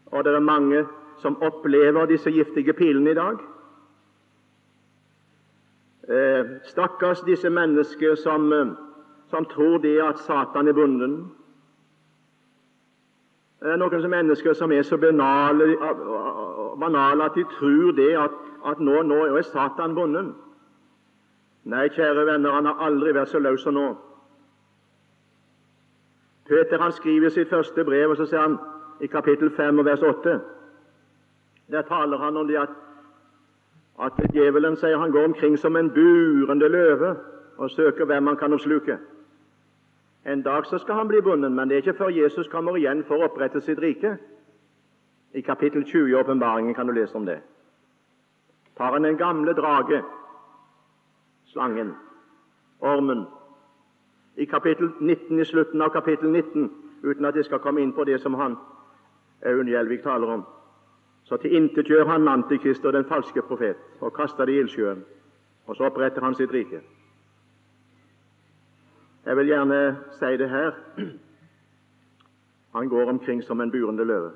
[0.07, 0.87] og det er mange
[1.19, 3.37] som opplever disse giftige pilene i dag.
[6.09, 8.73] Eh, stakkars disse mennesker som, eh,
[9.31, 11.33] som tror det at Satan er bunden.
[13.61, 15.75] Det er noen mennesker som er så banale,
[16.81, 20.31] banale at de tror det at, at nå, nå, er Satan bonden.
[21.69, 23.89] Nei, kjære venner, han har aldri vært så løs som nå.
[26.49, 28.57] Peter han skriver sitt første brev, og så sier han
[29.01, 30.39] i kapittel 5 og vers 8
[31.71, 32.73] Der taler han om det at
[34.01, 37.17] at djevelen sier han går omkring som en burende løve
[37.57, 38.97] og søker hvem han kan oppsluke.
[40.25, 43.05] En dag så skal han bli bundet, men det er ikke før Jesus kommer igjen
[43.09, 44.17] for å opprette sitt rike.
[45.35, 47.39] I kapittel 20 i Åpenbaringen kan du lese om det.
[48.77, 50.03] Tar han den gamle drage,
[51.47, 51.95] slangen,
[52.81, 53.27] ormen,
[54.37, 56.71] i kapittel 19, i slutten av kapittel 19,
[57.03, 58.57] uten at jeg skal komme inn på det som han
[59.47, 60.45] Aun Gjelvik taler om,
[61.25, 65.05] så tilintetgjør han Antikrist og den falske profet og kaster det i ildsjøen.
[65.67, 66.81] Og så oppretter han sitt rike.
[69.25, 69.81] Jeg vil gjerne
[70.17, 70.73] si det her.
[72.73, 74.33] Han går omkring som en burende løve.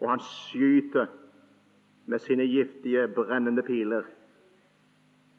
[0.00, 1.06] Og han skyter
[2.06, 4.02] med sine giftige, brennende piler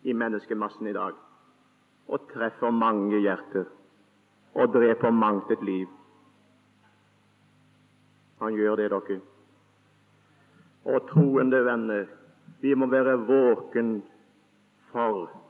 [0.04, 1.14] i menneskemassen i dag.
[2.08, 3.66] Og treffer mange hjerter
[4.56, 5.88] og dreper mangt et liv.
[8.42, 9.20] Han gjør det, dere.
[10.86, 12.06] Og troende venner,
[12.62, 14.04] vi må være våken
[14.92, 15.45] for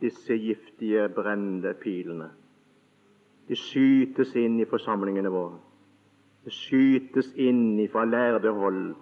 [0.00, 2.30] disse giftige, brennende pilene.
[3.48, 5.58] De skytes inn i forsamlingene våre.
[6.44, 8.94] Det skytes inn fra lærde hold.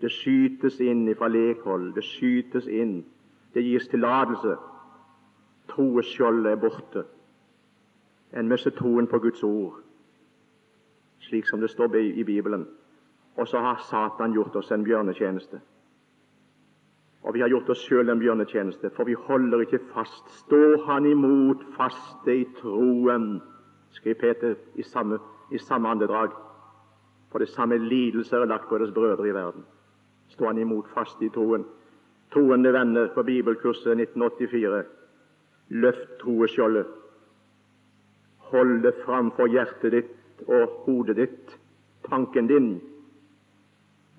[0.00, 1.92] Det skytes inn fra lekhold.
[1.94, 3.04] Det skytes inn.
[3.54, 4.56] Det gis tillatelse.
[5.70, 7.04] Troeskjoldet er borte.
[8.34, 9.78] En mister troen på Guds ord,
[11.22, 12.66] slik som det står i Bibelen.
[13.36, 15.60] Og så har Satan gjort oss en bjørnetjeneste.
[17.24, 20.26] Og vi har gjort oss sjøl en bjørnetjeneste, for vi holder ikke fast.
[20.44, 23.38] Står han imot faste i troen,
[23.96, 25.18] skriver Peter i samme,
[25.50, 26.34] i samme andedrag.
[27.32, 29.64] For det samme lidelser er lagt på deres brødre i verden.
[30.28, 31.64] Står han imot faste i troen.
[32.32, 34.84] Troende venner på bibelkurset 1984.
[35.68, 36.86] Løft troeskjoldet.
[38.52, 41.54] Hold det framfor hjertet ditt og hodet ditt,
[42.04, 42.74] tanken din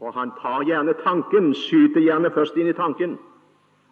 [0.05, 3.15] og han tar gjerne tanken, skyter gjerne først inn i tanken,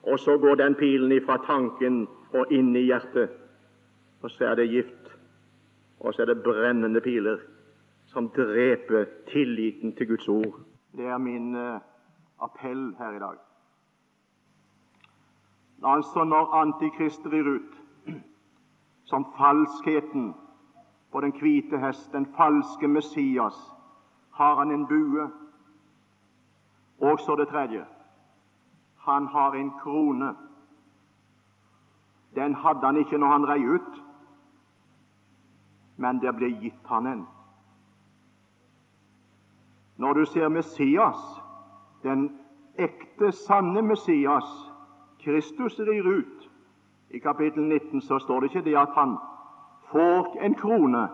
[0.04, 2.04] og så går den pilen ifra tanken
[2.38, 3.34] og inn i hjertet.
[4.22, 5.10] Og så er det gift,
[6.00, 7.42] og så er det brennende piler
[8.14, 10.62] som dreper tilliten til Guds ord.
[10.94, 11.82] Det er min uh,
[12.46, 13.42] appell her i dag.
[15.84, 17.80] Altså når Antikrist rir ut
[19.10, 20.34] som falskheten
[21.12, 23.58] på den hvite hest, den falske Messias,
[24.34, 25.32] har han en bue
[27.04, 27.86] og så det tredje
[29.04, 30.36] han har en krone.
[32.36, 34.04] Den hadde han ikke når han rei ut,
[35.98, 37.26] men det ble gitt han en.
[39.98, 41.20] Når du ser Messias,
[42.04, 42.30] den
[42.78, 44.48] ekte, sanne Messias,
[45.20, 46.50] Kristus rir ut,
[47.10, 49.18] i kapittel 19 så står det ikke det at han
[49.92, 51.08] får en krone,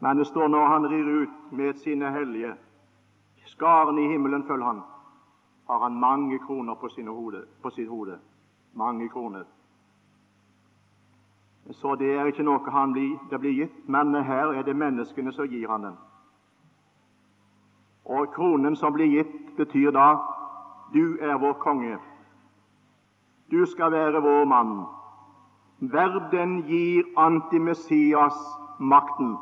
[0.00, 2.54] men det står når han rir ut med sine hellige
[3.50, 4.82] Skarene i himmelen følger han.
[5.70, 8.18] Har han mange kroner på, hode, på sitt hode.
[8.74, 9.44] Mange kroner.
[11.70, 15.32] Så det er ikke noe han blir, det blir gitt, men her er det menneskene
[15.32, 15.98] som gir han den.
[18.04, 20.16] Og kronen som blir gitt, betyr da
[20.94, 21.98] du er vår konge.
[23.50, 24.86] Du skal være vår mann.
[25.80, 28.38] Verden gir antimessias
[28.78, 29.36] makten.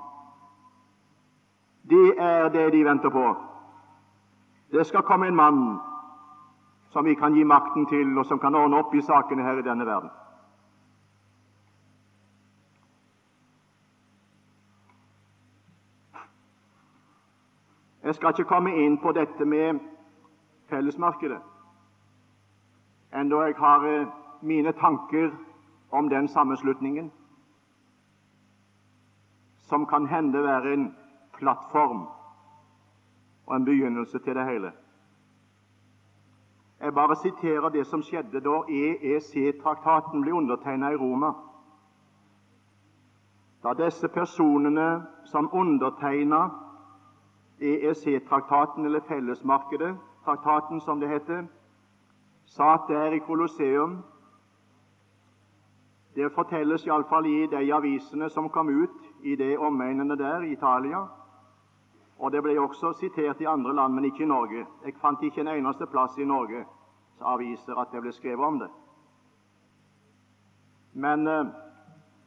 [1.90, 3.36] Det er det de venter på.
[4.70, 5.78] Det skal komme en mann
[6.90, 9.64] som vi kan gi makten til, og som kan ordne opp i sakene her i
[9.64, 10.10] denne verden.
[18.04, 19.80] Jeg skal ikke komme inn på dette med
[20.68, 21.40] fellesmarkedet,
[23.12, 24.06] enda jeg har eh,
[24.42, 25.30] mine tanker
[25.90, 27.10] om den sammenslutningen,
[29.68, 30.86] som kan hende være en
[31.36, 32.06] plattform
[33.48, 34.72] og en begynnelse til det hele.
[36.80, 41.32] Jeg bare siterer det som skjedde da EEC-traktaten ble undertegnet i Roma.
[43.62, 46.50] Da disse personene som undertegnet
[47.60, 51.46] EEC-traktaten, eller Fellesmarkedet, traktaten som det heter,
[52.46, 54.04] satt der i Colosseum
[56.14, 61.06] Det fortelles iallfall i de avisene som kom ut i de omegnene der i Italia.
[62.18, 64.66] Og det ble også sitert i andre land, men ikke i Norge.
[64.84, 66.64] Jeg fant ikke en eneste plass i Norge
[67.20, 68.68] aviser at det ble skrevet om det.
[70.94, 71.46] Men eh,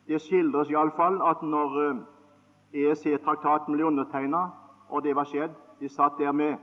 [0.08, 2.02] det skildres iallfall at når eh,
[2.82, 4.58] EEC-traktaten ble undertegnet,
[4.90, 6.60] og det var skjedd De satt der med,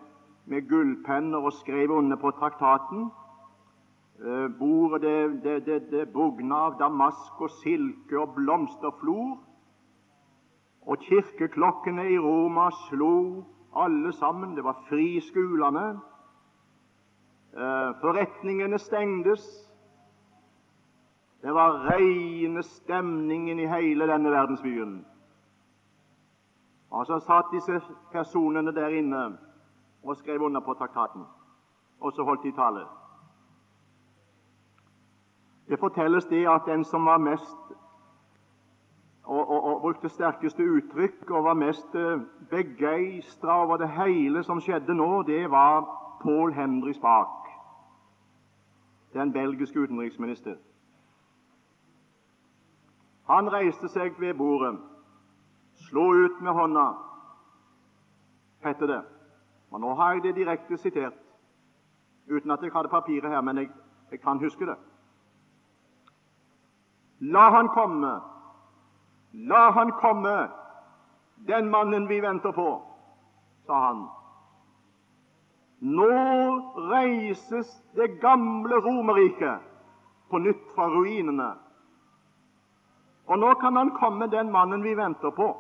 [0.47, 3.09] med gullpenner og skrev under på traktaten.
[4.23, 9.41] Eh, bordet det, det, det, det bugna av damask og silke og blomsterflor.
[10.89, 13.45] Og kirkeklokkene i Roma slo
[13.77, 14.57] alle sammen.
[14.57, 16.01] Det var fri i skolene.
[17.53, 19.45] Eh, forretningene stengtes.
[21.43, 25.05] Det var reine stemningen i hele denne verdensbyen.
[26.91, 27.81] Og så satt disse
[28.13, 29.39] personene der inne
[30.03, 31.23] og skrev under på traktaten.
[32.01, 32.87] Og så holdt de tale.
[35.69, 37.78] Det fortelles det at den som var mest
[39.29, 44.61] og, og, og brukte sterkeste uttrykk og var mest uh, begeistra over det hele som
[44.61, 45.85] skjedde nå, det var
[46.23, 47.51] Paul Henry Spak,
[49.13, 50.57] den belgiske utenriksminister.
[53.29, 54.79] Han reiste seg ved bordet,
[55.89, 56.87] slo ut med hånda,
[58.65, 59.03] heter det.
[59.71, 61.21] Og Nå har jeg det direkte sitert,
[62.31, 63.69] uten at jeg hadde papiret her, men jeg,
[64.11, 64.77] jeg kan huske det.
[67.21, 68.17] La han komme,
[69.47, 70.49] la han komme,
[71.47, 72.83] den mannen vi venter på,
[73.67, 74.09] sa han.
[75.79, 76.11] Nå
[76.91, 79.63] reises det gamle Romerriket
[80.31, 81.53] på nytt fra ruinene.
[83.29, 85.53] Og nå kan han komme, den mannen vi venter på.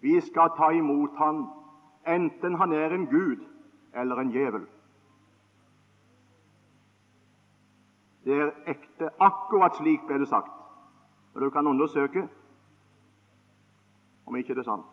[0.00, 1.48] Vi skal ta imot han,
[2.06, 3.42] enten han er en gud
[3.94, 4.66] eller en djevel.
[8.24, 9.10] Det er ekte.
[9.18, 10.57] Akkurat slik ble det sagt.
[11.38, 12.28] Og Du kan undersøke
[14.26, 14.86] om ikke det er sant.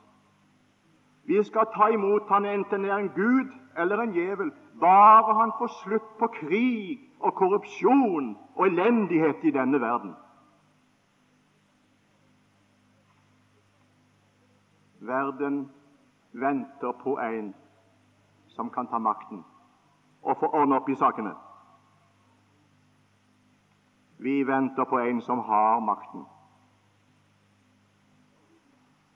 [1.24, 5.52] Vi skal ta imot han enten det er en gud eller en djevel, bare han
[5.58, 10.14] får slutt på krig og korrupsjon og elendighet i denne verden.
[15.00, 15.72] Verden
[16.34, 17.56] venter på en
[18.48, 19.44] som kan ta makten
[20.22, 21.34] og få ordne opp i sakene.
[24.18, 26.35] Vi venter på en som har makten.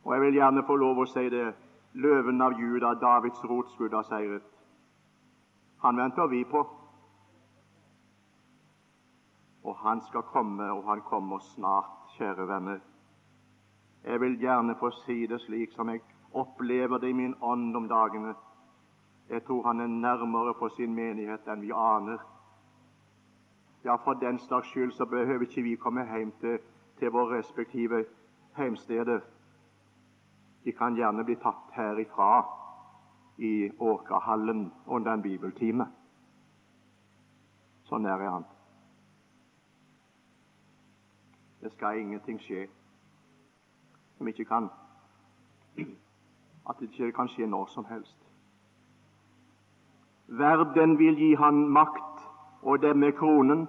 [0.10, 1.52] Og jeg vil gjerne få lov å si det
[2.02, 4.48] løven av Juda, Davids rotskudd, har seiret.
[5.84, 6.64] Han venter vi på.
[9.70, 12.82] Og han skal komme, og han kommer snart, kjære venner.
[14.04, 16.02] Jeg vil gjerne få si det slik som jeg
[16.34, 18.34] opplever det i min ånd om dagene.
[19.30, 22.18] Jeg tror han er nærmere på sin menighet enn vi aner.
[23.86, 26.64] Ja, for den slags skyld så behøver ikke vi komme hjem til,
[26.98, 28.08] til våre respektive
[28.58, 29.22] heimsteder.
[30.64, 32.46] De kan gjerne bli tatt herifra
[33.38, 35.86] i Åkerhallen under en bibeltime.
[37.84, 38.46] Så nær er han.
[41.62, 42.68] Det skal ingenting skje
[44.18, 44.70] som ikke kan
[46.70, 48.18] At det ikke kan skje når som helst.
[50.28, 52.10] Verden vil gi han makt
[52.62, 53.68] og det med kronen,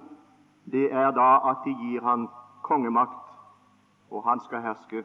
[0.71, 2.27] det er da at de gir han
[2.63, 3.31] kongemakt,
[4.09, 5.03] og han skal herske.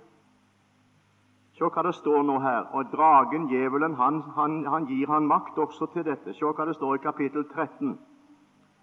[1.57, 2.67] Se hva det står nå her.
[2.77, 6.35] Og dragen, djevelen, han, han, han gir han makt også til dette.
[6.37, 7.97] Se hva det står i kapittel 13.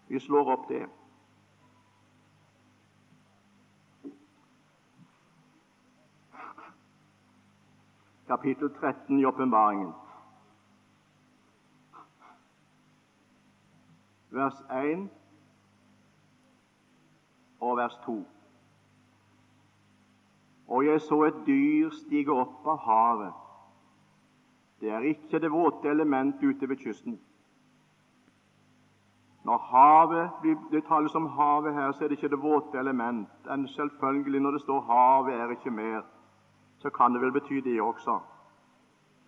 [0.09, 0.85] Vi slår opp det.
[8.27, 9.93] Kapittel 13 i åpenbaringen.
[14.33, 15.09] vers 1
[17.59, 18.32] og vers 2.
[20.67, 23.33] Og jeg så et dyr stige opp av havet.
[24.81, 27.19] Det er ikke det våte element ute ved kysten.
[29.43, 30.29] Når havet,
[30.71, 33.27] det tales om havet her, så er det ikke det våte element.
[33.45, 36.05] Men selvfølgelig, når det står 'havet er ikke mer',
[36.77, 38.19] så kan det vel bety det også.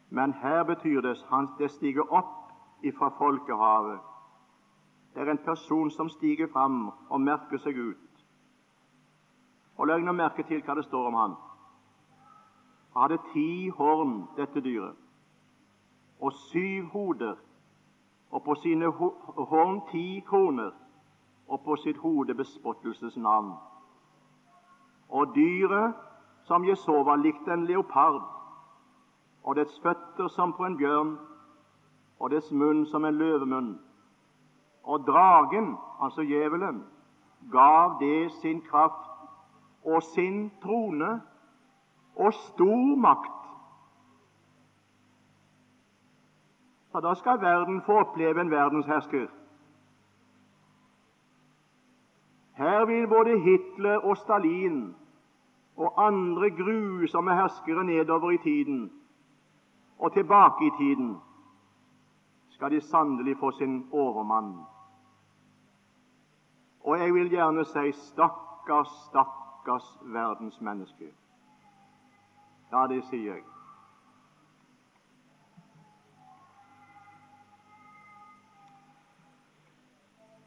[0.10, 2.52] Men her betyr det at det stiger opp
[2.84, 4.00] ifra folkehavet
[5.16, 8.05] Det er en person som stiger fram og merker seg ut.
[9.78, 11.36] Og Legg nå merke til hva det står om han.
[12.95, 14.95] Han hadde ti horn, dette dyret,
[16.21, 17.36] og syv hoder,
[18.32, 20.71] og på sine horn ti kroner,
[21.47, 23.51] og på sitt hode bespottelsesnavn.
[25.09, 25.93] Og dyret
[26.45, 28.21] som jeg så, var likt en leopard,
[29.43, 31.17] og dets føtter som på en bjørn,
[32.19, 33.76] og dets munn som en løvemunn.
[34.84, 36.84] Og dragen, altså djevelen,
[37.51, 39.14] gav det sin kraft
[39.86, 41.22] og sin trone
[42.16, 43.32] og stor makt.
[46.92, 49.28] For da skal verden få oppleve en verdenshersker.
[52.56, 54.96] Her vil både Hitler og Stalin
[55.78, 58.92] og andre grusomme herskere nedover i tiden
[60.00, 61.18] og tilbake i tiden
[62.50, 64.60] skal de sannelig få sin overmann.
[66.84, 69.45] Og jeg vil gjerne si stakkars, stakkars
[70.01, 71.05] verdensmenneske.
[72.72, 73.43] Ja, det sier jeg.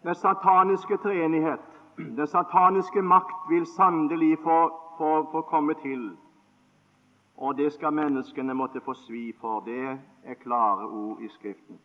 [0.03, 1.61] Den sataniske treenighet,
[1.97, 4.59] den sataniske makt, vil sannelig få,
[4.99, 6.17] få, få komme til.
[7.37, 9.61] Og det skal menneskene måtte få svi for.
[9.61, 11.79] Det er klare ord i Skriften.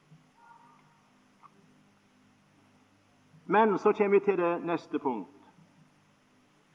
[3.45, 5.32] Men så kommer vi til det neste punkt.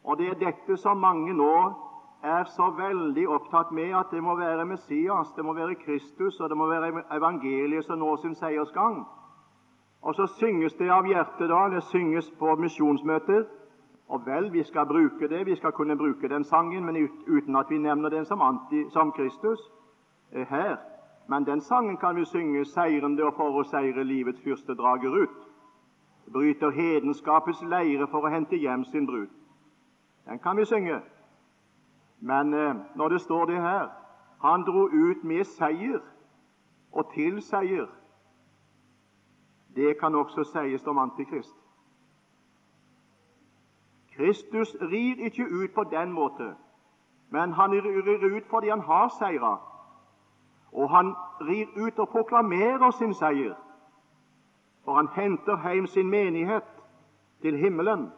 [0.04, 1.54] Og det er dette som mange nå
[2.22, 6.48] er så veldig opptatt med, at det må være Messias, det må være Kristus, og
[6.48, 9.06] det må være evangeliet som når sin seiersgang.
[10.02, 13.46] Og så synges det av hjertet da, det synges på misjonsmøter.
[14.08, 17.70] Og vel, vi skal bruke det, vi skal kunne bruke den sangen, men uten at
[17.70, 19.60] vi nevner den som, anti, som Kristus
[20.32, 20.76] eh, her.
[21.28, 25.48] Men den sangen kan vi synge seirende og for å seire livets fyrste drager ut
[26.32, 29.30] bryter hedenskapets leire for å hente hjem sin brud.
[30.28, 31.00] Den kan vi synge.
[32.20, 33.88] Men eh, når det står det her
[34.42, 36.00] Han dro ut med seier
[36.92, 37.86] og til seier.
[39.76, 41.56] Det kan også sies om Antikrist.
[44.16, 46.54] Kristus rir ikke ut på den måte,
[47.30, 49.56] men han rir ut fordi han har seira.
[50.72, 53.54] Og han rir ut og proklamerer sin seier.
[54.84, 56.64] For han henter hjem sin menighet
[57.42, 58.12] til himmelen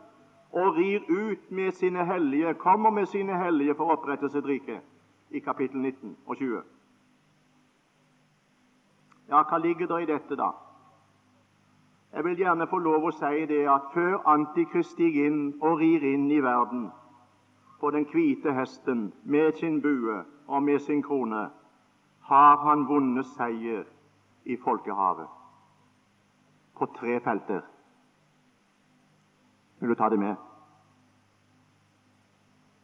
[0.53, 4.81] og rir ut med sine hellige, kommer med sine hellige for å opprette sitt rike,
[5.31, 6.63] i kapittel 19 og 20.
[9.31, 10.51] Ja, hva ligger det i dette, da?
[12.13, 16.03] Jeg vil gjerne få lov å si det at før Antikrist stiger inn og rir
[16.03, 16.89] inn i verden
[17.81, 21.49] på den hvite hesten med sin bue og med sin krone,
[22.21, 23.87] har han vunnet seier
[24.45, 25.31] i folkehavet
[26.81, 27.63] på tre felter.
[29.81, 30.37] Vil du ta det med?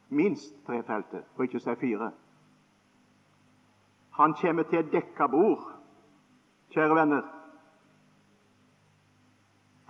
[0.09, 2.11] Minst tre felter, for ikke å si fire.
[4.17, 5.65] Han kommer til et dekka bord,
[6.73, 7.27] kjære venner.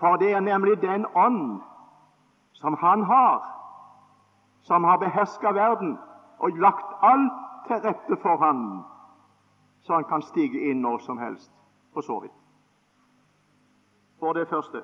[0.00, 1.60] For det er nemlig den ånd
[2.52, 3.44] som han har,
[4.66, 5.98] som har beherska verden
[6.38, 7.38] og lagt alt
[7.68, 8.82] til rette for han,
[9.80, 11.52] så han kan stige inn når som helst,
[11.92, 12.34] for så vidt.
[14.18, 14.82] For det første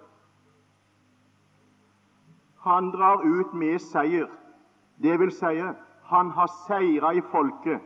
[2.63, 4.29] han drar ut med seier.
[5.03, 5.63] Det vil si,
[6.05, 7.81] han har seira i folket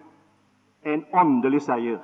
[0.82, 2.00] en åndelig seier.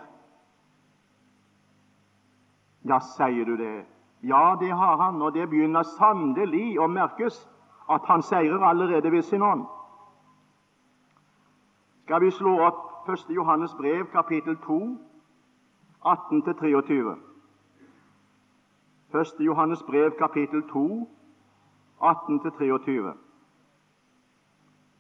[2.89, 3.85] Ja, sier du det?
[4.23, 7.43] Ja, det har han, og det begynner sannelig å merkes
[7.91, 9.67] at han seirer allerede ved sin ånd.
[12.05, 13.31] Skal vi slå opp 1.
[13.35, 14.79] Johannes brev, kapittel 2,
[16.05, 17.17] 18-23.
[19.13, 19.41] 1.
[19.41, 20.87] Johannes brev, kapittel 2,
[22.03, 23.17] 18-23.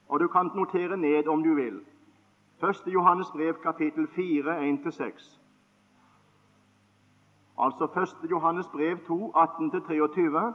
[0.08, 1.80] Og du kan notere ned om du vil.
[2.62, 2.82] 1.
[2.86, 5.38] Johannes brev, kapittel 4, 1-6.
[7.58, 8.30] Altså 1.
[8.30, 10.52] Johannes brev 2, 18-23.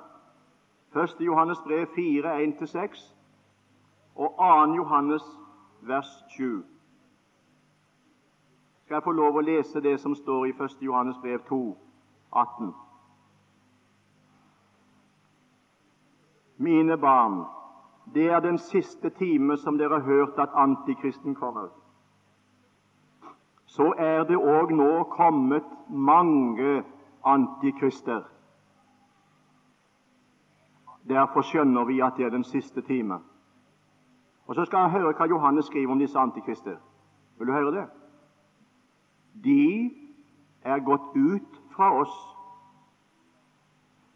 [1.04, 1.16] 1.
[1.20, 3.14] Johannes brev 4, 1-6
[4.16, 4.74] og 2.
[4.76, 5.24] Johannes
[5.82, 6.66] vers 7.
[8.84, 10.78] Skal jeg få lov å lese det som står i 1.
[10.82, 11.78] Johannes brev 2,
[12.32, 12.87] 18?
[16.58, 17.46] Mine barn,
[18.14, 21.68] det er den siste time som dere har hørt at antikristen kommer.
[23.66, 26.84] Så er det òg nå kommet mange
[27.24, 28.24] antikrister.
[31.10, 33.20] Derfor skjønner vi at det er den siste time.
[34.48, 36.78] Og Så skal jeg høre hva Johannes skriver om disse antikrister.
[37.38, 37.86] Vil du høre det?
[39.44, 39.92] De
[40.64, 42.37] er gått ut fra oss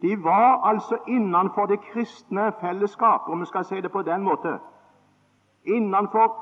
[0.02, 4.58] De var altså innenfor det kristne fellesskap, om vi skal si det på den måten.
[5.66, 6.36] Innenfor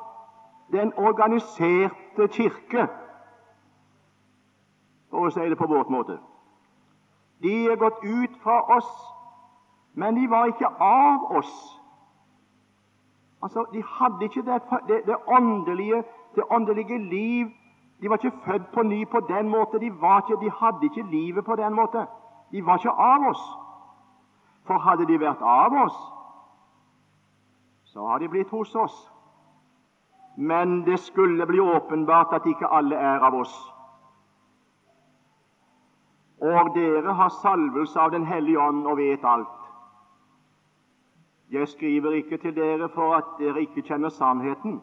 [0.71, 2.87] den organiserte kirke,
[5.09, 6.19] for å si det på vårt måte.
[7.41, 8.89] De er gått ut fra oss,
[9.93, 11.53] men de var ikke av oss.
[13.41, 16.03] Altså, De hadde ikke det, det, det, åndelige,
[16.35, 17.47] det åndelige liv.
[18.01, 19.79] De var ikke født på ny på den måten.
[19.79, 22.05] De, ikke, de hadde ikke livet på den måten.
[22.51, 23.43] De var ikke av oss.
[24.69, 25.97] For hadde de vært av oss,
[27.89, 28.97] så har de blitt hos oss.
[30.37, 33.55] Men det skulle bli åpenbart at ikke alle er av oss.
[36.39, 39.57] Og dere har salvelse av Den hellige ånd og vet alt.
[41.51, 44.81] Jeg skriver ikke til dere for at dere ikke kjenner sannheten,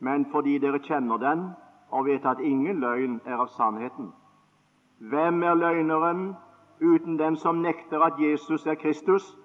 [0.00, 1.50] men fordi dere kjenner den
[1.90, 4.08] og vet at ingen løgn er av sannheten.
[4.98, 6.34] Hvem er løgneren
[6.80, 9.36] uten den som nekter at Jesus er Kristus?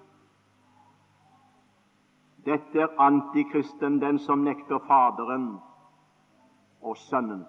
[2.44, 5.58] Dette er antikristen, den som nekter Faderen
[6.82, 7.44] og Sønnen.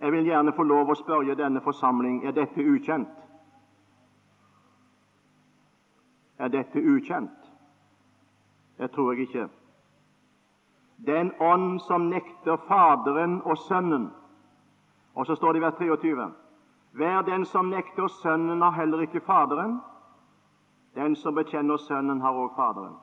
[0.00, 3.08] Jeg vil gjerne få lov å spørre denne forsamling er dette ukjent.
[6.38, 7.48] Er dette ukjent?
[8.78, 9.48] Det tror jeg ikke.
[11.06, 14.10] Den ånd som nekter Faderen og Sønnen.
[15.18, 16.30] Og så står det i vers 23.:
[16.92, 19.80] Hver den som nekter Sønnen, har heller ikke Faderen.
[20.94, 22.94] Den som bekjenner Sønnen, har òg Faderen.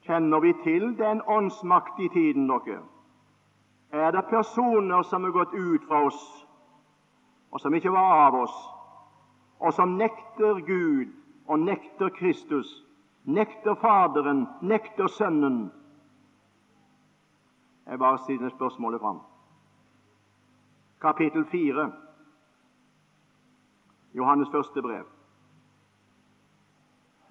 [0.00, 2.78] Kjenner vi til den åndsmakt i tiden, dere?
[3.92, 6.46] Er det personer som er gått ut fra oss,
[7.52, 8.56] og som ikke var av oss,
[9.60, 11.12] og som nekter Gud
[11.46, 12.84] og nekter Kristus,
[13.24, 15.72] nekter Faderen, nekter Sønnen?
[17.86, 19.20] Jeg bare stiller spørsmålet fram.
[21.04, 21.92] Kapittel 4,
[24.14, 25.04] Johannes første brev.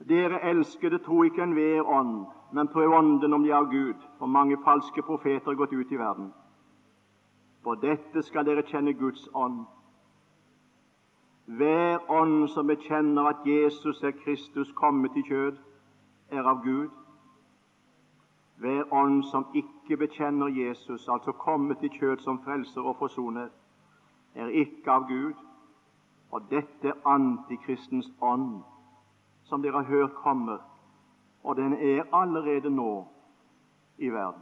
[0.09, 4.57] Dere elskede, tro ikke enhver ånd, men prøv ånden om de er Gud, for mange
[4.65, 6.33] falske profeter er gått ut i verden.
[7.63, 9.65] For dette skal dere kjenne Guds ånd.
[11.45, 15.57] Hver ånd som bekjenner at Jesus er Kristus kommet i kjød,
[16.29, 16.89] er av Gud.
[18.57, 23.49] Hver ånd som ikke bekjenner Jesus, altså kommet i kjød som frelser og forsoner,
[24.35, 25.33] er ikke av Gud.
[26.31, 28.63] Og dette antikristens ånd,
[29.43, 30.63] som dere har hørt kommer,
[31.43, 33.07] og den er allerede nå
[33.97, 34.41] i verden.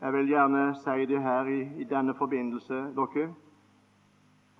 [0.00, 3.28] Jeg vil gjerne si det her i, i denne forbindelse, dere,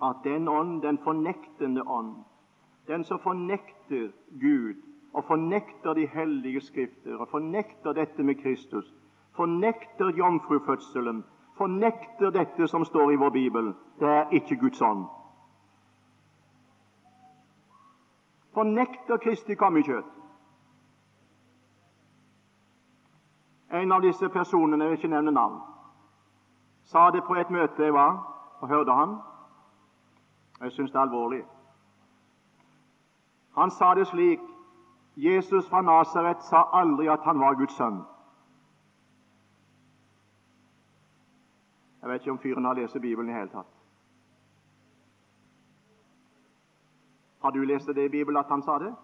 [0.03, 2.15] at den ånd, den fornektende ånd,
[2.87, 4.75] den som fornekter Gud
[5.13, 8.93] og fornekter de hellige skrifter og fornekter dette med Kristus,
[9.35, 11.23] fornekter jomfrufødselen,
[11.59, 15.05] fornekter dette som står i vår bibel, det er ikke Guds ånd.
[18.53, 19.83] Fornekter Kristi komme.
[23.71, 25.59] En av disse personene, jeg vil ikke nevne navn,
[26.83, 28.15] sa det på et møte jeg var
[28.61, 29.19] og hørte han.
[30.61, 31.43] Jeg syns det er alvorlig.
[33.55, 34.39] Han sa det slik
[35.15, 38.01] Jesus fra Nasaret sa aldri at han var Guds sønn.
[42.01, 43.75] Jeg vet ikke om fyren har lest Bibelen i hele tatt.
[47.41, 48.95] Har du lest det i Bibelen at han sa det?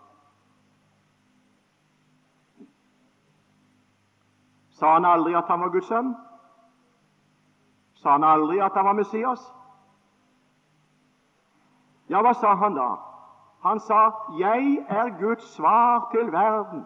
[4.69, 6.15] Sa han aldri at han var Guds sønn?
[7.93, 9.43] Sa han aldri at han var Messias?
[12.09, 12.89] Ja, hva sa han da?
[13.63, 16.85] Han sa 'Jeg er Guds svar til verden'.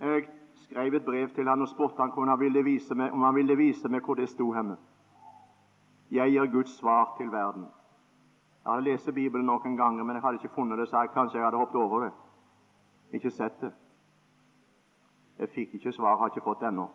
[0.00, 0.41] Jeg
[0.72, 3.34] skrev et brev til han og spurte han om han ville vise meg, om han
[3.34, 4.76] ville vise meg hvor det sto henne.
[6.10, 7.68] 'Jeg gir Guds svar til verden'.
[8.64, 11.38] Jeg hadde lest Bibelen noen ganger, men jeg hadde ikke funnet det, så jeg, kanskje
[11.38, 12.12] jeg hadde hoppet over det.
[13.12, 13.72] Ikke sett det.
[15.38, 16.88] Jeg fikk ikke svar, har ikke fått det ennå.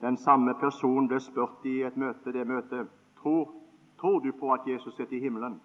[0.00, 2.88] Den samme person ble spurt i et møte, det møtet
[3.22, 3.52] tror,
[4.00, 5.60] tror du på at Jesus sitter i himmelen.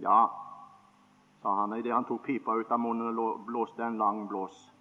[0.00, 0.26] Ja,
[1.42, 4.72] sa han idet han tok pipa ut av munnen og blåste en lang blås.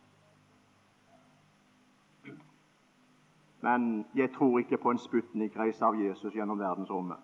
[3.62, 7.18] Men jeg tror ikke på en Sputnik-reise av Jesus gjennom verdensrommet.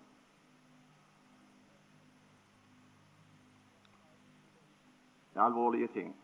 [5.32, 6.14] Det er alvorlige ting.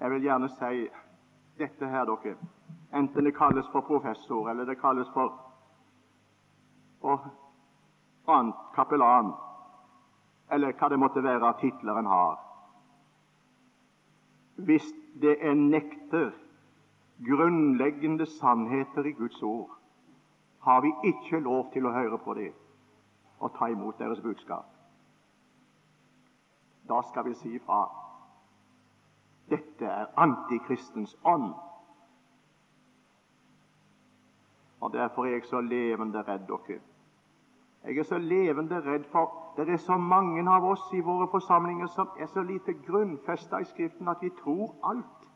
[0.00, 0.88] Jeg vil gjerne si
[1.58, 2.36] dette her, dere.
[2.92, 5.36] Enten det kalles for professor, eller det kalles for,
[7.00, 7.28] for
[8.28, 9.32] annet kapellan,
[10.50, 12.38] eller hva det måtte være av titler en har,
[14.60, 14.86] hvis
[15.22, 16.32] det en nekter
[17.24, 19.70] grunnleggende sannheter i Guds ord,
[20.60, 22.50] har vi ikke lov til å høre på det
[23.40, 24.66] og ta imot deres budskap.
[26.88, 27.86] Da skal vi si ifra.
[29.48, 31.54] Dette er antikristens ånd.
[34.80, 36.80] Og Derfor er jeg så levende redd dere.
[37.84, 41.86] Jeg er så levende redd for det er så mange av oss i våre forsamlinger
[41.86, 45.28] som er så lite grunnfesta i Skriften at vi tror alt.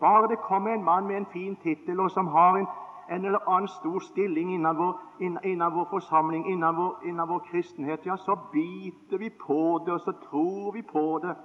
[0.00, 2.66] Bare det kommer en mann med en fin tittel, og som har en,
[3.10, 8.06] en, eller annen stor stilling innen vår, innen vår forsamling, innen vår, innen vår, kristenhet,
[8.06, 11.36] ja, så biter vi på det, og så tror vi på det.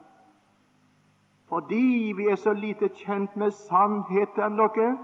[1.50, 4.98] Fordi vi er så lite kjent med sannheten, dere.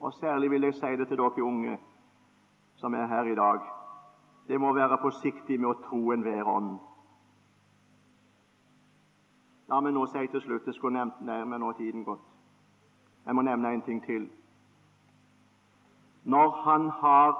[0.00, 1.78] Og særlig vil jeg si det til dere unge
[2.80, 3.60] som er her i dag.
[4.48, 6.78] Det må være forsiktig med å tro enhver ånd.
[9.70, 12.24] La meg nå si til slutt Jeg skulle nevnt men nå tiden gått.
[13.26, 14.30] Jeg må nevne en ting til.
[16.24, 17.36] Når han, har,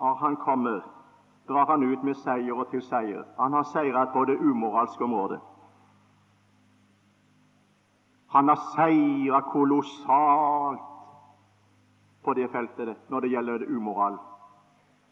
[0.00, 0.84] når han kommer,
[1.48, 3.24] drar han ut med seier og til seier.
[3.38, 5.40] Han har seiret på det umoralske området.
[8.34, 10.80] Han har seiret kolossalt
[12.24, 14.18] på det feltet når det gjelder det umoral.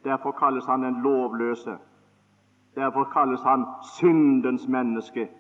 [0.05, 1.79] Derfor kalles han den lovløse.
[2.75, 5.31] Derfor kalles han syndens menneske.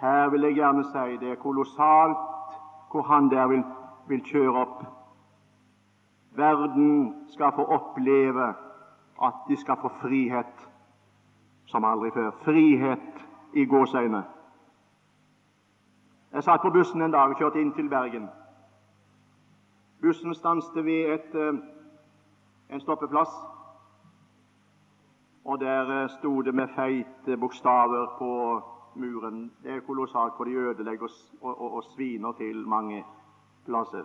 [0.00, 2.18] Her vil jeg gjerne si det er kolossalt
[2.90, 3.64] hvor han der vil,
[4.08, 4.84] vil kjøre opp.
[6.36, 8.54] Verden skal få oppleve
[9.22, 10.68] at de skal få frihet
[11.66, 12.30] som aldri før.
[12.30, 14.22] Frihet i gåseøyne.
[16.32, 18.28] Jeg satt på bussen en dag og kjørte inn til Bergen.
[20.00, 21.54] Bussen stanset ved et, eh,
[22.70, 23.30] en stoppeplass,
[25.44, 28.62] og der eh, sto det med feite bokstaver på
[28.94, 29.52] muren.
[29.62, 31.08] Det er kolossalt, for de ødelegger
[31.40, 33.04] og, og, og sviner til mange
[33.64, 34.04] plasser.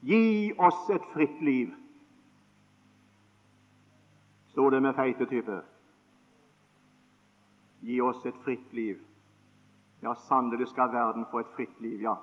[0.00, 1.74] Gi oss et fritt liv,
[4.48, 5.60] sto det med feite typer.
[7.80, 8.96] Gi oss et fritt liv.
[10.02, 12.14] Ja, sannelig skal verden få et fritt liv, ja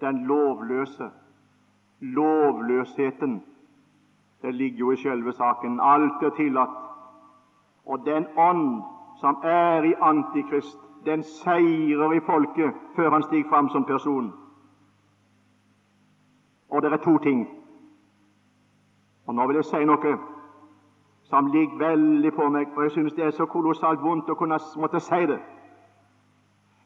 [0.00, 1.10] den lovløse.
[2.00, 3.44] Lovløsheten.
[4.42, 5.80] Det ligger jo i selve saken.
[5.82, 6.76] Alt er tillatt.
[7.86, 8.82] Og den ånd
[9.20, 14.32] som er i Antikrist, den seirer i folket før han stiger fram som person.
[16.70, 17.48] Og det er to ting.
[19.26, 20.18] Og Nå vil jeg si noe
[21.24, 24.58] som ligger veldig på meg, og jeg synes det er så kolossalt vondt å kunne
[24.76, 25.40] måtte si det.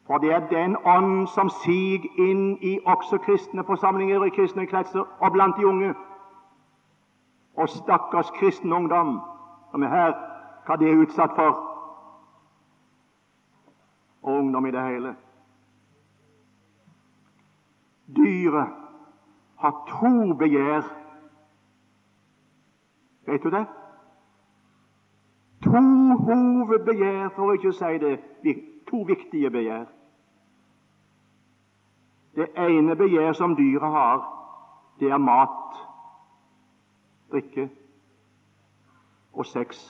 [0.09, 5.05] For det er den ånd som siger inn i også kristne forsamlinger i kristne kretser
[5.21, 5.95] og blant de unge.
[7.57, 9.21] Og stakkars kristen ungdom
[9.71, 10.15] som er her,
[10.67, 11.61] hva de er utsatt for.
[14.23, 15.13] Og ungdom i det hele.
[18.17, 18.73] Dyret
[19.59, 20.89] har to begjær.
[23.27, 23.67] Vet du det?
[25.65, 25.81] To
[26.25, 28.17] hovedbegjær, for å ikke si det,
[28.89, 29.98] to viktige begjær.
[32.39, 34.21] Det ene begjær som dyret har,
[35.01, 35.79] det er mat,
[37.33, 37.65] drikke
[39.33, 39.81] og sex.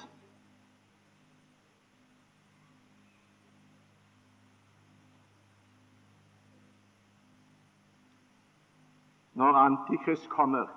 [9.37, 10.73] Når Antikrist kommer,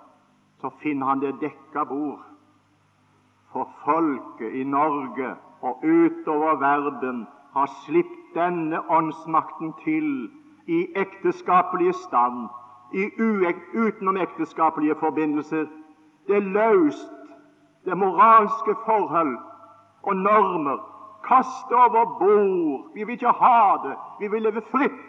[0.60, 2.20] så finner han det dekka bord
[3.56, 7.24] for folket i Norge og utover verden
[7.56, 10.30] har sluppet denne åndsmakten til
[10.72, 12.50] i ekteskapelige stand,
[12.94, 13.04] i
[13.76, 15.66] utenomekteskapelige forbindelser.
[16.28, 17.10] Det er løst,
[17.86, 19.38] det er moralske forhold
[20.04, 20.78] og normer.
[21.28, 22.94] Kast over bord.
[22.94, 23.98] Vi vil ikke ha det.
[24.20, 25.02] Vi vil leve fritt.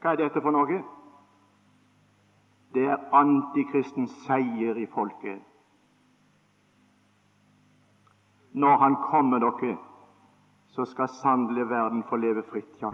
[0.00, 0.82] Hva er dette for noe?
[2.74, 5.40] Det er antikristens seier i folket.
[8.52, 9.76] Når han kommer dere
[10.72, 12.90] så skal sannelig verden få leve fritt, ja.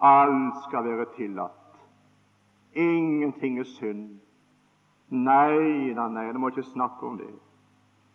[0.00, 1.78] Alt skal være tillatt.
[2.74, 4.20] Ingenting er synd.
[5.08, 7.30] Nei da, nei, du må ikke snakke om det.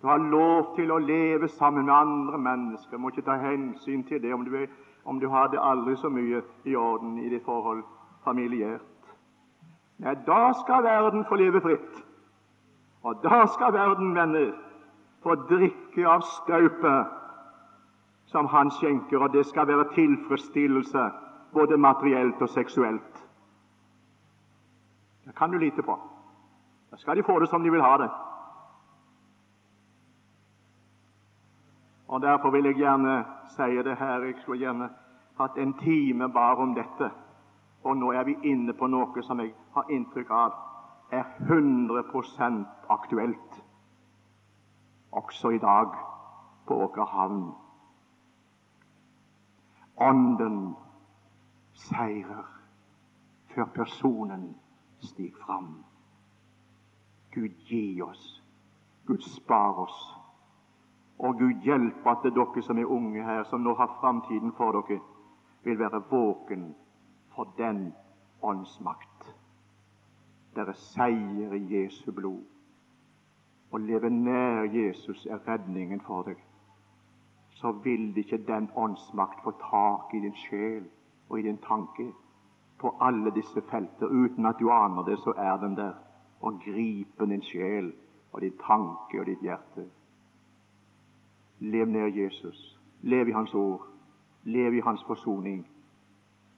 [0.02, 2.98] Du har lov til å leve sammen med andre mennesker.
[2.98, 4.68] Du må ikke ta hensyn til det om du, er,
[5.06, 7.84] om du har det aldri så mye i orden i ditt forhold
[8.24, 8.84] familiært.
[10.00, 12.04] Nei, da skal verden få leve fritt.
[13.04, 14.52] Og da skal verden, venner,
[15.24, 17.19] få drikke av staupet
[18.30, 21.12] som Han skjenker, og det skal være tilfredsstillelse
[21.54, 23.26] både materielt og seksuelt.
[25.26, 26.00] Det kan du lite på.
[26.92, 28.10] Da skal de få det som de vil ha det.
[32.08, 34.20] Og Derfor vil jeg gjerne si det her.
[34.20, 34.90] Jeg skulle gjerne
[35.38, 37.12] hatt en time bare om dette.
[37.84, 40.52] Og nå er vi inne på noe som jeg har inntrykk av
[41.12, 43.64] er 100 aktuelt
[45.12, 45.88] også i dag
[46.68, 47.69] på Åkerhavn.
[50.00, 50.76] Ånden
[51.74, 52.46] seirer
[53.54, 54.56] før personen
[55.00, 55.84] stiger fram.
[57.34, 58.44] Gud gi oss,
[59.06, 60.00] Gud spar oss,
[61.20, 65.00] og Gud hjelp at dere som er unge her, som nå har framtiden for dere,
[65.64, 66.76] vil være våken
[67.36, 67.94] for den
[68.42, 69.36] åndsmakt.
[70.56, 72.44] Dere seier i Jesu blod.
[73.72, 76.40] Å leve nær Jesus er redningen for deg.
[77.60, 80.86] Så vil ikke den åndsmakt få tak i din sjel
[81.30, 82.08] og i din tanke
[82.80, 84.08] på alle disse felter.
[84.08, 85.94] Uten at du aner det, så er den der
[86.42, 87.92] og griper din sjel
[88.32, 89.90] og din tanke og ditt hjerte.
[91.60, 92.80] Lev ned Jesus.
[93.02, 93.88] Lev i Hans ord.
[94.44, 95.68] Lev i Hans forsoning.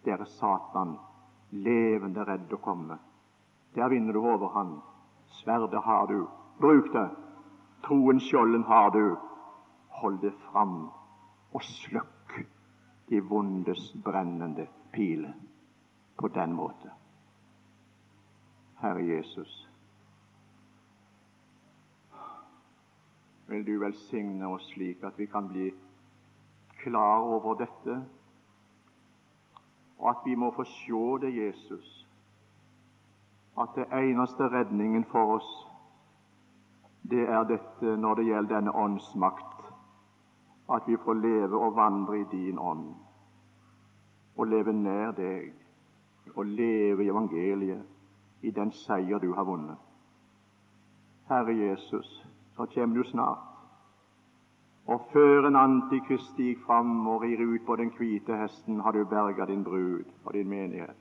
[0.05, 0.97] Dere er Satan
[1.51, 2.97] levende redd å komme.
[3.75, 4.77] Der vinner du over han.
[5.41, 6.27] Sverdet har du.
[6.59, 7.09] Bruk det.
[7.85, 9.17] Troens skjolden har du.
[10.01, 10.89] Hold det fram,
[11.53, 12.45] og slukke
[13.09, 15.33] de vondes brennende piler
[16.17, 16.91] på den måte.
[18.81, 19.69] Herre Jesus,
[23.47, 25.69] vil du velsigne oss slik at vi kan bli
[26.83, 27.97] klar over dette,
[29.99, 32.07] og at vi må få se det, Jesus,
[33.59, 35.51] at det eneste redningen for oss,
[37.11, 39.50] det er dette når det gjelder denne åndsmakt,
[40.76, 42.95] at vi får leve og vandre i din ånd,
[44.38, 45.53] og leve nær deg,
[46.36, 47.84] og leve i evangeliet,
[48.41, 49.78] i den seier du har vunnet.
[51.30, 53.47] Herre Jesus, så kommer du snart.
[54.88, 59.05] Og før en antikrist stiger fram og rir ut på den hvite hesten, har du
[59.05, 60.97] berga din brud og din menighet.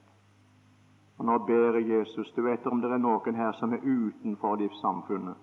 [1.18, 4.56] Og nå ber jeg Jesus, du vet om det er noen her som er utenfor
[4.56, 5.36] livssamfunnet.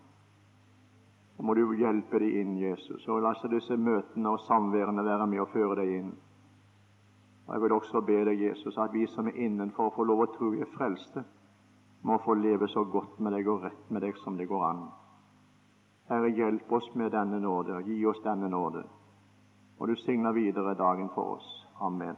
[1.38, 5.44] Så må du hjelpe dem inn, Jesus, og la disse møtene og samværene være med
[5.44, 6.14] og føre deg inn.
[7.48, 10.32] Og Jeg vil også be deg, Jesus, at vi som er innenfor, får lov å
[10.34, 11.24] tro vi er frelste,
[12.02, 14.82] må få leve så godt med deg og rett med deg som det går an.
[16.10, 18.84] Herre, hjelp oss med denne nåde, gi oss denne nåde.
[19.78, 21.48] Og du signer videre dagen for oss.
[21.82, 22.18] Amen.